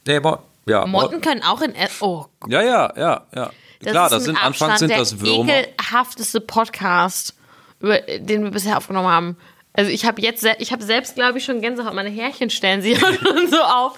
[0.08, 1.76] Nee, Mo ja, Motten können auch in.
[1.76, 3.50] Ess- Oh Ja, ja, ja, ja.
[3.82, 5.54] Das Klar, das sind anfangs Abstand sind der das Würmer.
[5.54, 7.34] ekelhafteste Podcast,
[7.82, 9.38] den wir bisher aufgenommen haben.
[9.74, 11.94] Also ich habe jetzt, ich habe selbst, glaube ich, schon Gänsehaut.
[11.94, 13.98] Meine Härchen stellen sich schon so auf.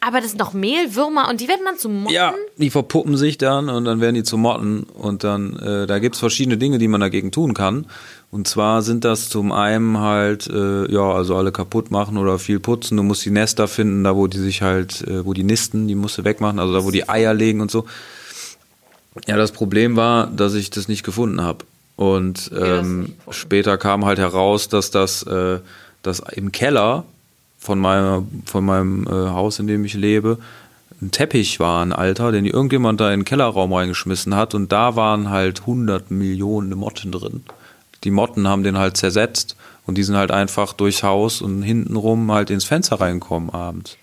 [0.00, 2.14] Aber das sind doch Mehlwürmer und die werden dann zu Motten.
[2.14, 5.98] Ja, die verpuppen sich dann und dann werden die zu Motten und dann, äh, da
[5.98, 7.86] gibt's verschiedene Dinge, die man dagegen tun kann.
[8.30, 12.60] Und zwar sind das zum einen halt, äh, ja, also alle kaputt machen oder viel
[12.60, 12.96] putzen.
[12.96, 15.94] Du musst die Nester finden, da wo die sich halt, äh, wo die nisten, die
[15.94, 17.86] musst du wegmachen, also da wo die Eier legen und so.
[19.26, 21.64] Ja, das Problem war, dass ich das nicht gefunden habe.
[21.96, 25.60] Und ähm, später kam halt heraus, dass das, äh,
[26.02, 27.04] dass im Keller
[27.58, 30.38] von meiner, von meinem äh, Haus, in dem ich lebe,
[31.00, 34.96] ein Teppich war, ein alter, den irgendjemand da in den Kellerraum reingeschmissen hat und da
[34.96, 37.44] waren halt 100 Millionen Motten drin.
[38.04, 42.30] Die Motten haben den halt zersetzt und die sind halt einfach durchs Haus und hintenrum
[42.32, 43.96] halt ins Fenster reingekommen abends.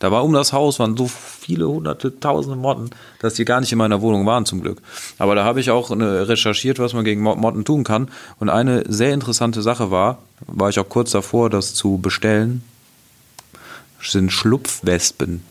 [0.00, 2.90] Da war um das Haus waren so viele hunderte, tausende Motten,
[3.20, 4.80] dass die gar nicht in meiner Wohnung waren zum Glück.
[5.18, 8.08] Aber da habe ich auch äh, recherchiert, was man gegen Mo- Motten tun kann.
[8.38, 12.62] Und eine sehr interessante Sache war, war ich auch kurz davor, das zu bestellen,
[14.00, 15.42] sind Schlupfwespen.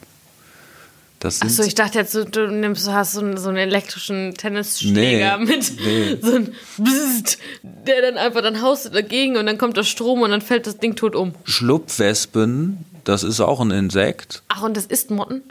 [1.20, 5.39] Das Achso, ich dachte jetzt, du, du nimmst, hast so einen, so einen elektrischen Tennisschläger
[5.39, 6.18] Nee, mit nee.
[6.22, 10.22] so einem Bzzzt, der dann einfach, dann haust du dagegen und dann kommt der Strom
[10.22, 11.34] und dann fällt das Ding tot um.
[11.43, 14.43] Schlupfwespen, das ist auch ein Insekt.
[14.49, 15.41] Ach, und das ist Motten?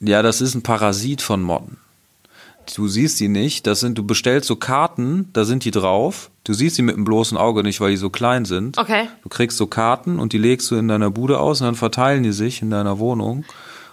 [0.00, 1.78] Ja, das ist ein Parasit von Motten.
[2.74, 3.66] Du siehst die nicht.
[3.66, 6.30] Das sind, du bestellst so Karten, da sind die drauf.
[6.44, 8.76] Du siehst sie mit dem bloßen Auge nicht, weil die so klein sind.
[8.76, 9.08] Okay.
[9.22, 12.22] Du kriegst so Karten und die legst du in deiner Bude aus und dann verteilen
[12.22, 13.44] die sich in deiner Wohnung.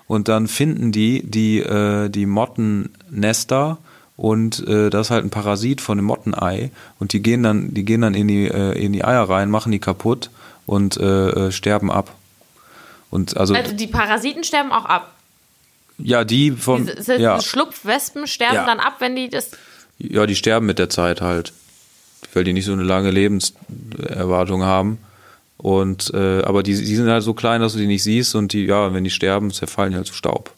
[0.07, 3.77] Und dann finden die die, äh, die Mottennester
[4.17, 6.71] und äh, das ist halt ein Parasit von dem Mottenei.
[6.99, 9.71] Und die gehen dann, die gehen dann in die, äh, in die Eier rein, machen
[9.71, 10.29] die kaputt
[10.65, 12.13] und äh, äh, sterben ab.
[13.13, 15.13] Und also, Also die Parasiten sterben auch ab.
[15.99, 17.39] ja, die von, Diese, diese ja.
[17.39, 18.65] Schlupfwespen sterben Ja.
[18.65, 19.51] dann ab, wenn die das.
[19.99, 21.53] Ja, die sterben mit der Zeit halt,
[22.33, 24.97] weil die nicht so eine lange Lebenserwartung haben.
[25.57, 28.51] Und äh, aber die, die sind halt so klein, dass du die nicht siehst und
[28.51, 30.51] die, ja, wenn die sterben, zerfallen die halt zu Staub.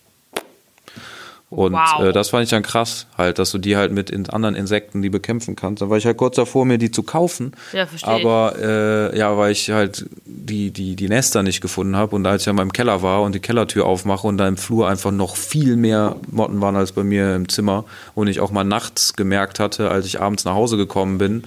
[1.52, 2.02] Und Wow.
[2.06, 5.02] äh, das fand ich dann krass, halt, dass du die halt mit in anderen Insekten
[5.04, 5.82] die bekämpfen kannst.
[5.82, 7.52] Da war ich halt kurz davor, mir die zu kaufen.
[7.72, 8.10] Ja, verstehe.
[8.14, 12.42] Aber äh, ja, weil ich halt die, die, die Nester nicht gefunden habe und als
[12.42, 15.12] ich ja mal im Keller war und die Kellertür aufmache und da im Flur einfach
[15.12, 17.86] noch viel mehr Motten waren als bei mir im Zimmer
[18.16, 21.44] und ich auch mal nachts gemerkt hatte, als ich abends nach Hause gekommen bin,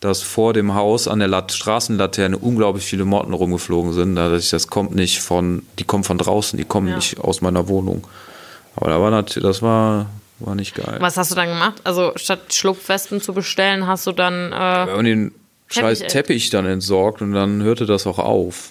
[0.00, 4.16] dass vor dem Haus an der Lat Straßenlaterne unglaublich viele Motten rumgeflogen sind.
[4.36, 6.96] Ich, das kommt nicht von, die kommen von draußen, die kommen Ja.
[6.96, 8.06] nicht aus meiner Wohnung.
[8.80, 10.06] Aber da war natürlich, das war,
[10.38, 10.98] war nicht geil.
[11.00, 11.80] Was hast du dann gemacht?
[11.82, 14.52] Also statt Schlupfwespen zu bestellen, hast du dann.
[14.52, 14.56] Äh,
[14.86, 15.34] Wir haben den
[15.66, 16.22] scheiß Teppich, ey.
[16.22, 18.70] Teppich dann entsorgt und dann hörte das auch auf.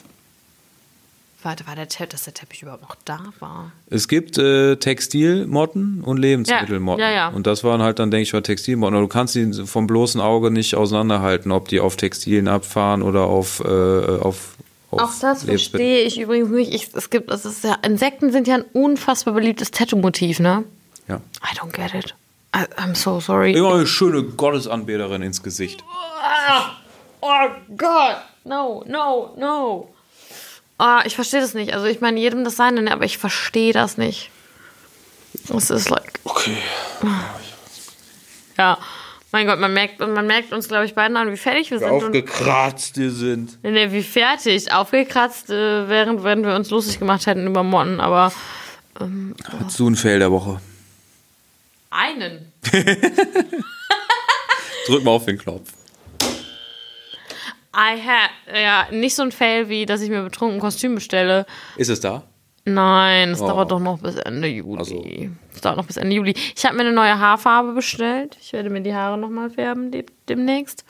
[1.44, 3.72] Warte, war der Teppich, dass der Teppich überhaupt noch da war?
[3.90, 7.02] Es gibt äh, Textilmotten und Lebensmittelmotten.
[7.02, 7.28] Ja, ja, ja.
[7.28, 8.96] Und das waren halt dann, denke ich mal, Textilmotten.
[8.96, 13.26] Aber du kannst die vom bloßen Auge nicht auseinanderhalten, ob die auf Textilien abfahren oder
[13.26, 14.56] auf, äh, auf
[14.92, 16.74] Auch das verstehe ich übrigens nicht.
[16.74, 20.64] Ich, es gibt, es ist ja, Insekten sind ja ein unfassbar beliebtes Tattoo-Motiv, ne?
[21.08, 21.18] Ja.
[21.44, 22.16] I don't get it.
[22.56, 23.52] I, I'm so sorry.
[23.54, 25.84] Immer eine schöne Gottesanbeterin ins Gesicht.
[27.22, 28.18] Oh Gott.
[28.46, 29.94] No, no, no.
[30.78, 31.74] Ah, ich verstehe das nicht.
[31.74, 34.30] Also ich meine, jedem das seine, ne, aber ich verstehe das nicht.
[35.54, 36.58] Es ist like, Okay.
[38.58, 38.78] ja.
[39.32, 41.90] Mein Gott, man merkt, man merkt uns, glaube ich, beiden an, wie fertig wir sind.
[41.90, 43.62] Und, Aufgekratzt die sind.
[43.62, 44.72] nee, nee, wie fertig.
[44.72, 48.32] Aufgekratzt, äh, während, während wir uns lustig gemacht hätten über Motten, aber
[49.62, 50.60] Hast du ein Fail der Woche?
[51.90, 52.52] einen.
[54.88, 55.72] Drück mal auf den Knopf.
[57.76, 61.46] I had, ja, nicht so ein Fail wie, dass ich mir betrunken ein Kostüm bestelle.
[61.76, 62.24] Ist es da?
[62.70, 63.48] Nein, es Oh.
[63.48, 64.78] dauert doch noch bis Ende Juli.
[64.80, 65.04] Also.
[65.54, 66.34] Es dauert noch bis Ende Juli.
[66.56, 68.38] Ich habe mir eine neue Haarfarbe bestellt.
[68.42, 70.84] Ich werde mir die Haare nochmal färben de demnächst.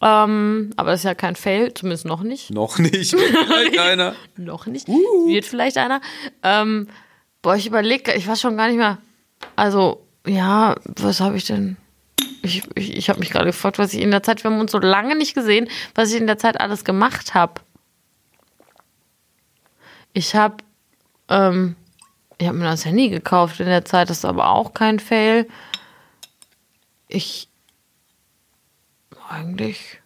[0.00, 2.50] Ähm, aber das ist ja kein Fail, zumindest noch nicht.
[2.50, 3.10] Noch nicht.
[3.46, 4.14] Vielleicht einer.
[4.36, 4.88] Noch nicht.
[4.88, 6.00] Wird vielleicht einer.
[6.42, 6.88] Ähm,
[7.40, 8.98] boah, ich überlege, ich weiß schon gar nicht mehr.
[9.56, 11.76] Also, ja, was habe ich denn?
[12.42, 14.72] Ich, ich, ich habe mich gerade gefragt, was ich in der Zeit, wir haben uns
[14.72, 17.60] so lange nicht gesehen, was ich in der Zeit alles gemacht habe.
[20.12, 20.56] Ich habe
[21.28, 21.76] ähm,
[22.38, 25.48] ich habe mir das Handy gekauft in der Zeit, das ist aber auch kein Fail.
[27.08, 27.48] Ich
[29.28, 30.02] eigentlich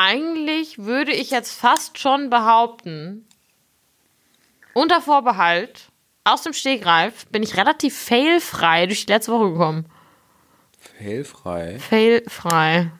[0.00, 3.26] eigentlich würde ich jetzt fast schon behaupten,
[4.72, 5.88] unter Vorbehalt,
[6.24, 9.86] aus dem Stegreif, bin ich relativ failfrei durch die letzte Woche gekommen.
[10.78, 11.78] Failfrei.
[11.78, 12.90] Failfrei.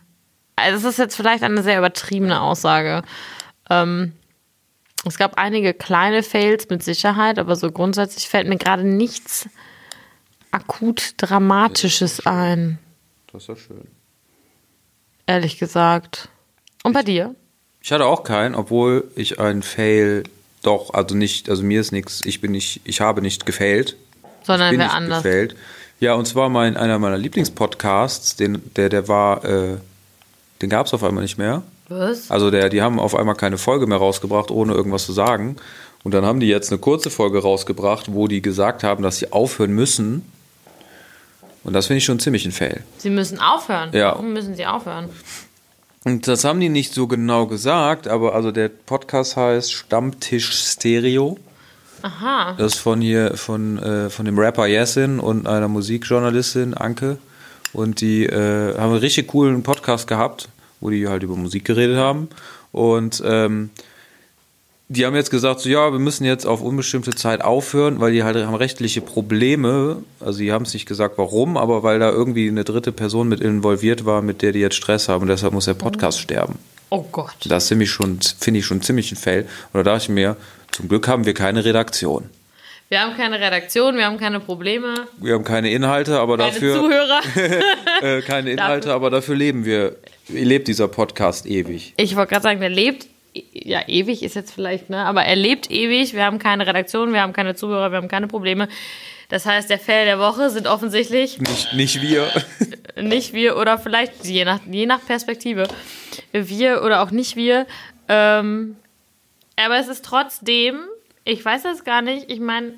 [0.57, 3.03] Also, das ist jetzt vielleicht eine sehr übertriebene Aussage.
[3.71, 4.13] Ähm,
[5.05, 9.49] es gab einige kleine Fails mit Sicherheit, aber so grundsätzlich fällt mir gerade nichts
[10.51, 12.79] akut Dramatisches ein,
[13.33, 13.87] Das ist ja schön.
[15.27, 16.29] ehrlich gesagt.
[16.83, 17.35] Und bei dir?
[17.83, 20.25] Ich hatte auch keinen, obwohl ich einen Fail
[20.63, 23.97] doch, also nicht, also mir ist nichts, ich bin nicht, ich habe nicht gefailt.
[24.43, 25.23] Sondern wer anders.
[25.23, 25.57] gefailt.
[26.01, 29.77] Ja, und zwar mein, einer meiner Lieblingspodcasts, den, der, der war, äh,
[30.61, 31.63] den gab es auf einmal nicht mehr.
[31.91, 32.31] Was?
[32.31, 35.57] Also der, die haben auf einmal keine Folge mehr rausgebracht, ohne irgendwas zu sagen.
[36.05, 39.33] Und dann haben die jetzt eine kurze Folge rausgebracht, wo die gesagt haben, dass sie
[39.33, 40.25] aufhören müssen.
[41.65, 42.85] Und das finde ich schon ziemlich ein Fail.
[42.99, 43.91] Sie müssen aufhören.
[43.93, 44.13] Ja.
[44.13, 45.11] Warum müssen sie aufhören?
[46.05, 51.39] Und das haben die nicht so genau gesagt, aber also der Podcast heißt Stammtisch Stereo.
[52.03, 52.55] Aha.
[52.57, 57.19] Das ist von hier, von, äh, von dem Rapper Jessin und einer Musikjournalistin, Anke.
[57.73, 60.49] Und die äh, haben einen richtig coolen Podcast gehabt,
[60.81, 62.29] wo die halt über Musik geredet haben.
[62.73, 63.71] Und ähm,
[64.89, 68.25] die haben jetzt gesagt, so ja, wir müssen jetzt auf unbestimmte Zeit aufhören, weil die
[68.25, 70.03] halt haben rechtliche Probleme.
[70.19, 73.41] Also die haben es nicht gesagt, warum, aber weil da irgendwie eine dritte Person mit
[73.41, 75.23] involviert war, mit der die jetzt Stress haben.
[75.23, 76.59] Und deshalb muss der Podcast sterben.
[76.91, 77.37] Oh Gott.
[77.45, 79.47] Das finde ich schon, finde ich schon ziemlich ein Fail.
[79.73, 80.37] Und da dachte ich mir,
[80.73, 82.29] zum Glück haben wir keine Redaktion.
[82.89, 86.75] Wir haben keine Redaktion, wir haben keine Probleme, Wir haben keine Inhalte, aber keine dafür
[86.75, 87.21] Zuhörer.
[88.03, 89.95] äh, keine Inhalte, aber dafür leben wir.
[90.33, 91.95] Lebt dieser Podcast ewig.
[91.97, 93.07] Ich wollte gerade sagen, der lebt,
[93.53, 95.05] ja, ewig ist jetzt vielleicht, ne?
[95.05, 96.15] Aber er lebt ewig.
[96.15, 98.69] Wir haben keine Redaktion, wir haben keine Zuhörer, wir haben keine Probleme.
[99.29, 102.29] Das heißt, der Fail der Woche sind offensichtlich Nicht, nicht wir.
[103.01, 105.69] nicht wir oder vielleicht je nach, je nach Perspektive.
[106.33, 107.67] Wir oder auch nicht wir.
[108.09, 108.77] Ähm,
[109.57, 110.81] aber es ist trotzdem,
[111.25, 112.75] ich weiß das gar nicht, ich meine,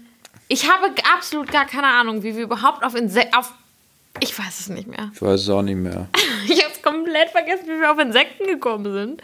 [0.49, 3.55] ich habe absolut gar keine Ahnung, wie wir überhaupt auf Insekten, auf,
[4.21, 5.11] ich weiß es nicht mehr.
[5.15, 6.09] Ich weiß es auch nicht mehr.
[6.49, 9.23] Ich habe komplett vergessen, wie wir auf Insekten gekommen sind.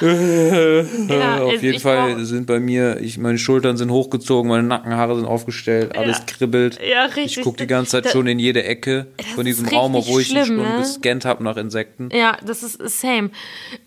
[1.08, 5.24] Ja, Auf jeden Fall sind bei mir, ich, meine Schultern sind hochgezogen, meine Nackenhaare sind
[5.26, 6.78] aufgestellt, alles kribbelt.
[6.80, 7.38] Ja, richtig.
[7.38, 10.28] Ich gucke die ganze Zeit Das- schon in jede Ecke von diesem Raum, obwohl ich
[10.28, 10.76] schlimm, schon ne?
[10.78, 12.10] gescannt habe nach Insekten.
[12.12, 13.30] Ja, das ist same.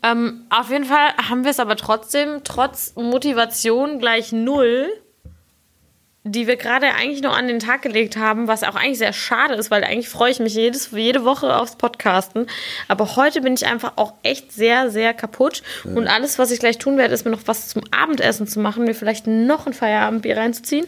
[0.04, 4.90] Ähm, auf jeden Fall haben wir es aber trotzdem, trotz Motivation gleich null,
[6.24, 9.56] die wir gerade eigentlich noch an den Tag gelegt haben, was auch eigentlich sehr schade
[9.56, 12.46] ist, weil eigentlich freue ich mich jedes, jede Woche aufs Podcasten.
[12.88, 15.64] Aber heute bin ich einfach auch echt sehr, sehr kaputt.
[15.84, 18.84] Und alles, was ich gleich tun werde, ist mir noch was zum Abendessen zu machen,
[18.84, 20.86] mir vielleicht noch ein Feierabendbier reinzuziehen,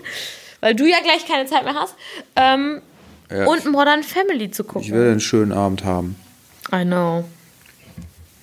[0.61, 1.95] weil du ja gleich keine Zeit mehr hast.
[2.35, 2.81] Ähm,
[3.31, 4.83] Ja, und Modern Family zu gucken.
[4.83, 6.15] ich werde einen schönen Abend haben
[6.71, 7.25] I know.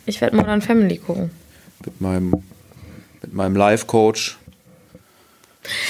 [0.07, 1.31] Ich werde Modern Family gucken.
[1.85, 2.43] mit meinem,
[3.23, 4.39] mit meinem Life-Coach,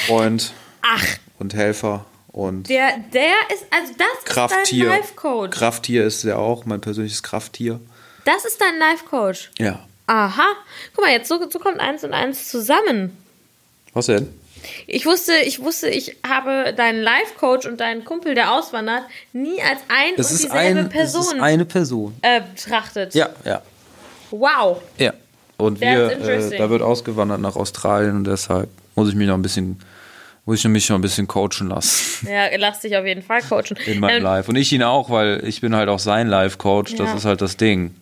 [0.07, 0.53] Freund
[0.83, 1.05] Ach,
[1.39, 4.85] und Helfer und der, der ist, also das Krafttier.
[4.85, 5.57] ist dein Life-Coach.
[5.57, 7.81] Krafttier ist er auch, mein persönliches Krafttier.
[8.25, 9.51] Das ist dein Life-Coach.
[9.59, 9.81] Ja.
[10.07, 10.47] Aha.
[10.95, 13.17] Guck mal, jetzt so, so kommt eins und eins zusammen.
[13.93, 14.29] Was denn?
[14.87, 19.81] Ich wusste, ich wusste, ich habe deinen Life-Coach und deinen Kumpel, der auswandert, nie als
[19.89, 22.15] ein Das und ist, dieselbe ein, das Person ist eine Person.
[22.23, 23.15] äh, betrachtet.
[23.15, 23.63] Ja, ja.
[24.31, 24.83] Wow.
[24.99, 25.15] Ja.
[25.57, 29.35] Und That's wir, äh, da wird ausgewandert nach Australien und deshalb muss ich mich noch
[29.35, 29.81] ein bisschen,
[30.51, 33.77] muss ich mich noch ein bisschen coachen lassen Ja, lass dich auf jeden Fall coachen.
[33.87, 34.49] in meinem Ähm, Live.
[34.49, 36.97] Und ich ihn auch, weil ich bin halt auch sein Live-Coach.
[36.97, 37.17] Das Ja.
[37.17, 37.95] ist halt das Ding.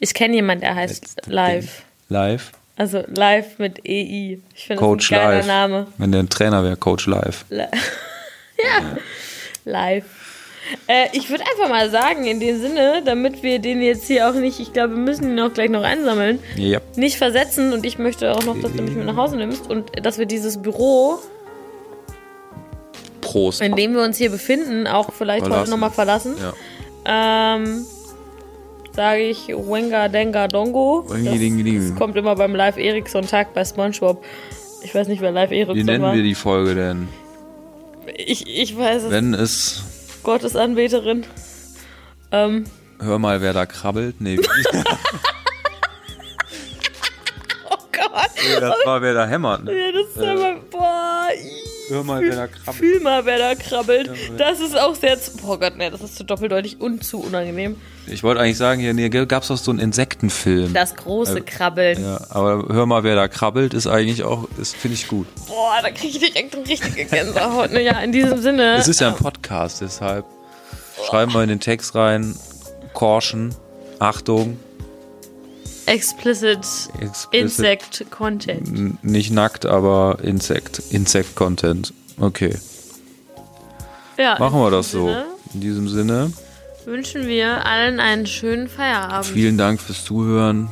[0.00, 1.82] Ich kenne jemanden, der heißt Live.
[2.10, 2.52] Live?
[2.76, 4.38] Also Live mit EI.
[4.54, 5.46] Ich finde das Coach ein geiler Live.
[5.46, 5.86] Name.
[5.96, 7.46] Wenn der ein Trainer wäre, Coach Live.
[7.48, 7.60] Li-
[8.62, 8.96] ja,
[9.64, 10.04] live.
[10.86, 14.34] Äh, ich würde einfach mal sagen, in dem Sinne, damit wir den jetzt hier auch
[14.34, 16.80] nicht, ich glaube, wir müssen ihn auch gleich noch einsammeln, Ja.
[16.96, 19.90] nicht versetzen und ich möchte auch noch, dass du mich mit nach Hause nimmst und
[20.04, 21.18] dass wir dieses Büro,
[23.24, 23.60] Prost.
[23.60, 25.70] in dem wir uns hier befinden, auch vielleicht heute Verlassen.
[25.70, 26.36] nochmal verlassen.
[26.38, 27.56] Ja.
[27.56, 27.84] Ähm,
[28.94, 31.04] sage ich Wenga Denga Dongo.
[31.08, 34.24] Das, das kommt immer beim Live Eriksson Tag bei SpongeBob.
[34.82, 36.14] Ich weiß nicht, wer Live Eriksson Wie nennen war.
[36.14, 37.08] wir die Folge denn?
[38.16, 39.10] Ich, ich weiß es.
[39.10, 39.82] Wenn es,
[40.22, 41.24] Gottesanbeterin.
[42.32, 42.64] Ähm,
[43.00, 44.20] hör mal, wer da krabbelt.
[44.20, 44.38] Nee,
[47.70, 48.60] oh Gott.
[48.60, 49.64] das war, wer da hämmert.
[49.64, 49.72] Ne?
[49.72, 51.28] Ja, das ist aber, boah,
[51.88, 52.76] Hör mal, wer da krabbelt.
[52.76, 54.10] fühl mal, wer da krabbelt.
[54.38, 57.76] Das ist auch sehr, zu, oh Gott, nee, das ist zu doppeldeutig und zu unangenehm.
[58.06, 60.72] Ich wollte eigentlich sagen, hier nee, gab es doch so einen Insektenfilm.
[60.72, 62.02] Das große Krabbeln.
[62.02, 65.26] Ja, aber hör mal, wer da krabbelt, ist eigentlich auch, ist finde ich gut.
[65.46, 67.72] Boah, da kriege ich direkt eine richtige Gänsehaut.
[67.72, 68.76] Naja, in diesem Sinne.
[68.76, 70.24] Es ist ja ein Podcast, deshalb
[71.06, 72.34] schreiben wir in den Text rein,
[72.94, 73.54] Caution,
[73.98, 74.58] Achtung,
[75.86, 76.58] explicit,
[77.32, 79.02] Insect Content.
[79.04, 81.92] nicht nackt, aber Insekt, Insekt-Content.
[82.20, 82.56] Okay,
[84.16, 85.08] Ja, machen wir das so.
[85.08, 85.24] Sinne
[85.54, 86.32] In diesem Sinne,
[86.84, 89.26] Wünschen wir allen einen schönen Feierabend.
[89.26, 90.68] vielen Dank fürs Zuhören.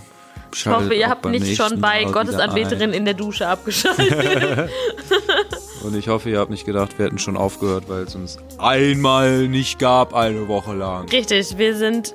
[0.55, 4.71] ich hoffe, ihr habt nicht schon bei Gottesanbeterin in der Dusche abgeschaltet.
[5.83, 9.49] Und ich hoffe, ihr habt nicht gedacht, wir hätten schon aufgehört, weil es uns einmal
[9.49, 11.09] nicht gab, eine Woche lang.
[11.09, 12.15] Richtig, wir sind,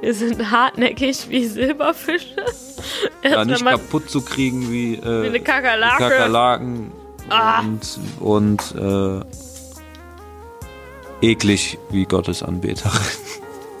[0.00, 2.36] wir sind hartnäckig wie Silberfische.
[3.22, 5.98] Ja, Erst nicht wenn man- kaputt zu kriegen wie, äh, wie eine Kakerlake.
[6.08, 6.92] Kakerlaken
[7.28, 7.60] Ah.
[7.60, 9.20] und, und äh,
[11.26, 12.90] eklig wie Gottes Anbeterin.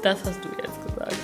[0.02, 1.16] Das hast du jetzt gesagt.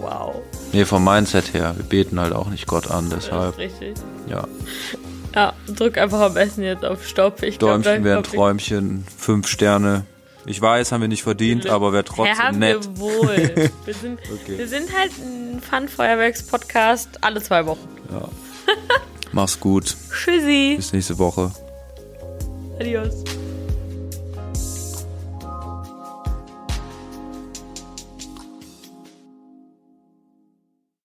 [0.00, 0.36] Wow,
[0.72, 1.74] Nee, vom Mindset her.
[1.76, 3.94] Wir beten halt auch nicht Gott an, das deshalb, ist richtig.
[4.28, 4.44] ja.
[5.34, 7.42] Ja, drück einfach am besten jetzt auf Stopp.
[7.42, 10.04] Ich glaub, Däumchen dann wären Träumchen, fünf Sterne.
[10.46, 12.88] Ich weiß, haben wir nicht verdient, aber wäre trotzdem haben nett.
[12.94, 13.70] wir wohl.
[13.84, 14.58] Wir sind, Okay.
[14.58, 17.88] wir sind halt ein Fun-Feuerwerks-Podcast alle zwei Wochen.
[19.32, 19.96] Mach's gut.
[20.12, 20.74] Tschüssi.
[20.76, 21.50] Bis nächste Woche.
[22.80, 23.24] Adios.